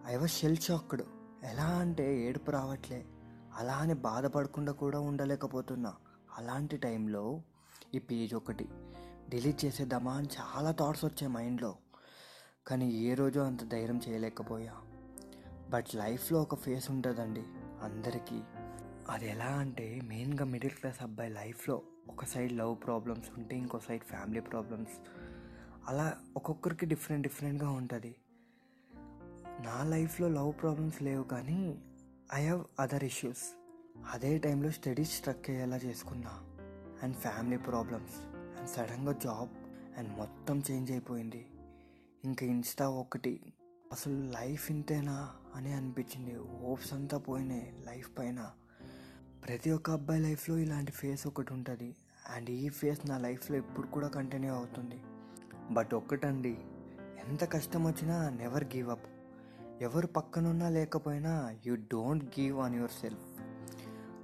I 0.06 0.16
was 0.16 0.30
shell 0.30 0.56
shocked. 0.56 1.02
ఎలా 1.44 1.66
అంటే 1.66 2.18
ఏడుపు 2.18 2.50
రావట్లే. 2.50 3.06
అలా 3.56 3.74
అని 3.74 3.94
బాధపడకుండా 3.94 4.72
కూడా 4.72 5.00
ఉండలేకపోతున్నా. 5.00 5.94
అలాంటి 6.38 6.76
టైంలో 6.76 7.42
ఈ 7.94 7.98
పేజ్ 7.98 8.34
ఒకటి 8.34 8.68
డిలీట్ 9.28 9.64
చేసేద్దామా 9.64 10.12
అని 10.12 10.28
చాలా 10.28 10.70
థాట్స్ 10.70 11.04
వచ్చాయి 11.04 11.32
మైండ్లో. 11.32 11.76
కానీ 12.66 12.90
ఏ 12.90 13.14
రోజు 13.14 13.40
అంత 13.40 13.64
ధైర్యం 13.64 14.00
చేయలేకపోయా. 14.08 14.74
బట్ 15.70 15.86
లైఫ్లో 15.94 16.42
ఒక 16.42 16.54
ఫేస్ 16.54 16.90
ఉంటుందండి 16.90 17.42
అందరికీ. 17.82 18.42
అది 19.08 19.28
ఎలా 19.28 19.44
అంటే 19.44 20.00
మెయిన్గా 20.04 20.44
మిడిల్ 20.44 20.72
క్లాస్ 20.72 21.02
అబ్బాయి 21.02 21.30
లైఫ్లో 21.30 21.82
ఒక 22.08 22.24
సైడ్ 22.24 22.52
లవ్ 22.52 22.76
ప్రాబ్లమ్స్ 22.84 23.28
ఉంటే 23.36 23.56
ఇంకో 23.56 23.78
సైడ్ 23.78 24.02
ఫ్యామిలీ 24.02 24.40
ప్రాబ్లమ్స్. 24.40 25.08
అలా 25.88 26.16
ఒక్కొక్కరికి 26.36 26.86
డిఫరెంట్ 26.86 27.22
డిఫరెంట్గా 27.22 27.70
ఉంటుంది. 27.70 28.14
నా 29.60 29.84
లైఫ్లో 29.84 30.28
లవ్ 30.28 30.52
ప్రాబ్లమ్స్ 30.62 31.02
లేవు 31.02 31.24
కానీ 31.24 31.78
ఐ 32.34 32.40
హ్యావ్ 32.40 32.64
అదర్ 32.80 33.04
ఇష్యూస్ 33.04 33.56
అదే 34.10 34.38
టైంలో 34.38 34.70
స్టడీస్ 34.70 35.12
స్ట్రక్ 35.12 35.50
అయ్యేలా 35.50 35.76
చేసుకున్నా. 35.76 36.30
అండ్ 37.02 37.16
ఫ్యామిలీ 37.16 37.56
ప్రాబ్లమ్స్ 37.56 38.14
అండ్ 38.58 38.70
సడన్గా 38.70 39.12
జాబ్ 39.12 39.48
అండ్ 39.98 40.18
మొత్తం 40.18 40.62
చేంజ్ 40.70 40.90
అయిపోయింది. 40.90 41.46
ఇంకా 42.24 42.46
ఇన్స్టా 42.46 42.88
ఒకటి. 42.88 43.40
అసలు 43.92 44.14
లైఫ్ 44.14 44.70
ఇంతేనా 44.70 45.30
అని 45.54 45.72
అనిపించింది. 45.72 46.34
హోప్స్ 46.34 46.92
అంతా 46.92 47.18
పోయినాయి 47.18 47.84
లైఫ్ 47.86 48.18
పైన. 48.18 48.50
ప్రతి 49.46 49.70
ఒక్క 49.70 49.90
అబ్బాయి 49.90 50.22
లైఫ్లో 50.22 50.58
ఇలాంటి 50.58 50.92
ఫేస్ 50.92 51.26
ఒకటి 51.26 51.52
ఉంటుంది. 51.52 51.96
అండ్ 52.30 52.50
ఈ 52.50 52.68
ఫేస్ 52.68 53.08
నా 53.08 53.18
లైఫ్లో 53.18 53.56
ఇప్పుడు 53.56 53.86
కూడా 53.86 54.08
కంటిన్యూ 54.08 54.54
అవుతుంది. 54.54 55.02
బట్ 55.70 55.94
ఒక్కటండి. 55.94 56.58
ఎంత 57.28 57.44
కష్టం 57.44 57.84
వచ్చినా 57.84 58.28
నెవర్ 58.28 58.64
గివ్ 58.64 58.90
అప్ 58.90 59.19
ఎవరు 59.80 60.06
పక్కనున్నా 60.06 60.68
లేకపోయినా 60.68 61.56
you 61.66 61.74
don't 61.92 62.24
give 62.40 62.56
on 62.58 62.74
yourself 62.90 63.26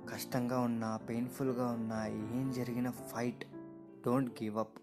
కష్టంగా 0.08 0.58
ఉన్నా 0.60 0.96
పెయిన్ఫుల్గా 0.96 1.66
ఉన్నా 1.66 2.00
ఏం 2.06 2.52
జరిగిన 2.52 2.90
ఫైట్ 2.90 3.44
డోంట్ 4.04 4.42
గివ్ 4.42 4.56
అప్ 4.56 4.76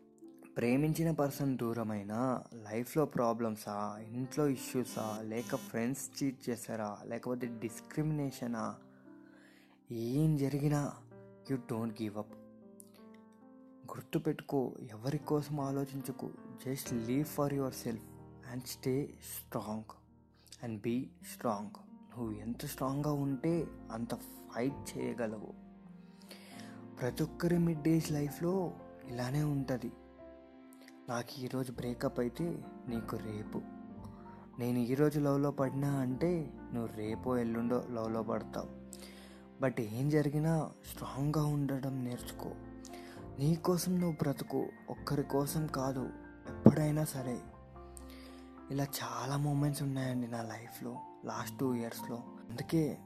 ప్రేమించిన 0.58 1.12
పర్సన్ 1.12 1.58
దూరమైనా 1.58 2.20
లైఫ్లో 2.54 3.06
ప్రాబ్లమ్సా 3.06 3.76
ఇంట్లో 4.08 4.48
ఇష్యూసా 4.48 5.20
లేక 5.24 5.56
ఫ్రెండ్స్ 5.56 6.10
చీట్ 6.18 6.50
చేశారా 6.50 6.98
లేకపోతే 7.06 7.48
డిస్క్రిమినేషనా 7.48 8.76
ఏం 9.92 10.38
జరిగినా 10.38 10.82
యూ 11.52 11.58
డోంట్ 11.72 12.02
గివ్ 12.02 12.18
అప్ 12.18 12.36
గుర్తుపెట్టుకో 13.92 14.62
ఎవరి 14.92 15.18
కోసం 15.18 15.60
ఆలోచించుకో 15.62 16.30
just 16.66 16.94
leave 16.94 17.26
for 17.26 17.54
yourself 17.74 18.08
and 18.52 18.66
stay 18.68 18.96
strong 19.34 19.94
and 20.64 20.82
be 20.82 21.10
strong 21.34 21.70
నువ్వు 21.86 22.32
ఎంత 22.32 22.66
స్ట్రాంగ్గా 22.66 23.14
ఉంటే 23.14 23.68
అంత 23.92 24.16
ఫైట్ 24.16 24.98
చేయగలవు. 24.98 25.54
ప్రతి 27.00 27.24
ఒక్కరి 27.24 27.58
మిడ్ 27.58 27.82
డేస్ 27.82 28.12
లైఫ్లో 28.12 28.74
ఇలానే 29.08 29.44
ఉంటుంది. 29.44 29.92
నాకు 31.10 31.42
ఈరోజు 31.42 31.72
బ్రేకప్ 31.72 32.20
అయితే 32.20 32.64
నీకు 32.88 33.16
రేపు. 33.16 33.62
నేను 34.60 34.78
ఈరోజు 34.78 35.20
లవ్లో 35.20 35.52
పడినా 35.52 35.90
అంటే 35.90 36.54
నువ్వు 36.74 36.98
రేపో 36.98 37.38
ఎల్లుండో 37.38 37.84
లవ్లో 37.92 38.24
పడతావు. 38.24 38.70
బట్ 39.62 39.80
ఏం 39.80 40.10
జరిగినా 40.10 40.72
స్ట్రాంగ్గా 40.92 41.46
ఉండడం 41.46 42.04
నేర్చుకో. 42.04 42.52
నీ 43.40 43.56
కోసం 43.56 44.00
నువ్వు 44.00 44.18
బ్రతుకు. 44.22 44.70
ఒక్కరి 44.90 45.24
కోసం 45.24 45.68
కాదు 45.68 46.10
ఎప్పుడైనా 46.50 47.04
సరే. 47.04 47.40
ఇలా 48.72 48.84
చాలా 48.84 49.38
మూమెంట్స్ 49.38 49.84
ఉన్నాయండి 49.84 50.28
నా 50.28 50.42
లైఫ్లో 50.42 50.98
లాస్ట్ 51.26 51.60
టూ 51.60 51.76
ఇయర్స్లో 51.76 52.16
అందుకే 52.50 52.98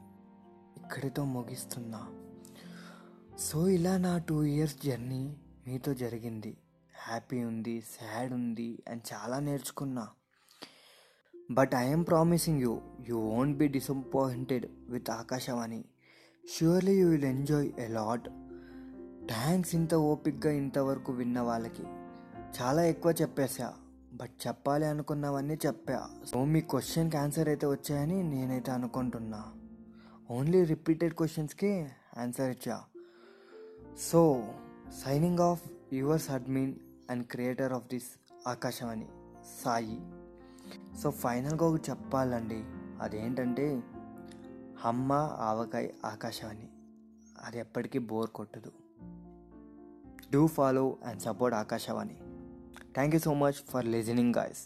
ఇక్కడితో 0.76 1.24
ముగిస్తున్నా. 1.24 2.08
సో 3.38 3.68
ఇలా 3.68 3.96
నా 3.96 4.18
టూ 4.18 4.42
ఇయర్స్ 4.42 4.76
జర్నీ 4.84 5.36
మీతో 5.66 5.94
జరిగింది. 5.94 6.56
హ్యాపీ 7.08 7.44
ఉంది 7.44 7.80
సాడ్ 7.80 8.32
ఉంది 8.32 8.82
అండ్ 8.88 9.02
చాలా 9.14 9.38
నేర్చుకున్నా. 9.38 10.08
But 11.50 11.74
I'm 11.74 12.06
promising 12.06 12.60
you 12.60 12.80
you 13.08 13.18
won't 13.18 13.58
be 13.58 13.68
disappointed 13.68 14.66
with 14.88 15.10
Akashavani 15.10 15.84
surely 16.58 16.94
you 17.00 17.08
will 17.08 17.24
enjoy 17.24 17.72
a 17.78 17.88
lot 17.88 18.28
thanks 19.28 19.74
ఇంత 19.74 19.94
ఓపిక్గా 19.94 20.52
ఇంతవరకు 20.52 21.12
విన్న 21.12 21.40
వాళ్ళకి. 21.40 21.82
చాలా 22.60 22.84
ఎక్కువ 22.84 23.14
చెప్పేసా 23.20 23.74
బట్ 24.18 24.46
చెప్పాలి 24.46 24.86
అనుకున్నవన్నీ 24.86 25.58
చెప్పా. 25.66 26.10
సో 26.24 26.44
మీ 26.44 26.60
క్వశ్చన్కి 26.60 27.16
ఆన్సర్ 27.16 27.48
అయితే 27.48 27.66
వచ్చాయని 27.66 28.22
నేనైతే 28.22 28.72
అనుకుంటున్నా. 28.72 29.44
ఓన్లీ 30.30 30.64
రిపీటెడ్ 30.64 31.14
క్వశ్చన్స్కి 31.14 31.88
ఆన్సర్ 32.18 32.50
ఇచ్చా. 32.50 32.80
So 33.98 34.52
signing 35.04 35.38
off 35.38 35.94
yours 35.94 36.30
admin 36.30 36.74
and 37.10 37.26
creator 37.26 37.72
of 37.72 37.84
this 37.84 38.38
Akashavani 38.48 39.08
Sai. 39.64 40.00
So 41.02 41.10
ఫైనల్గా 41.10 41.66
ఒకటి 41.66 41.90
చెప్పాలండి. 41.90 42.64
అదేంటంటే 43.02 43.82
అమ్మ 44.84 45.12
ఆవకాయ 45.38 45.88
ఆకాశవాణి. 46.06 46.68
అది 47.44 47.58
ఎప్పటికీ 47.58 47.98
బోర్ 47.98 48.30
కొట్టదు. 48.30 48.72
Do 50.32 50.46
follow 50.46 50.96
and 51.06 51.22
support 51.22 51.56
Akashavani. 51.56 52.16
Thank 52.98 53.14
you 53.14 53.20
so 53.20 53.34
much 53.34 53.58
for 53.70 53.86
listening 53.86 54.34
guys 54.34 54.62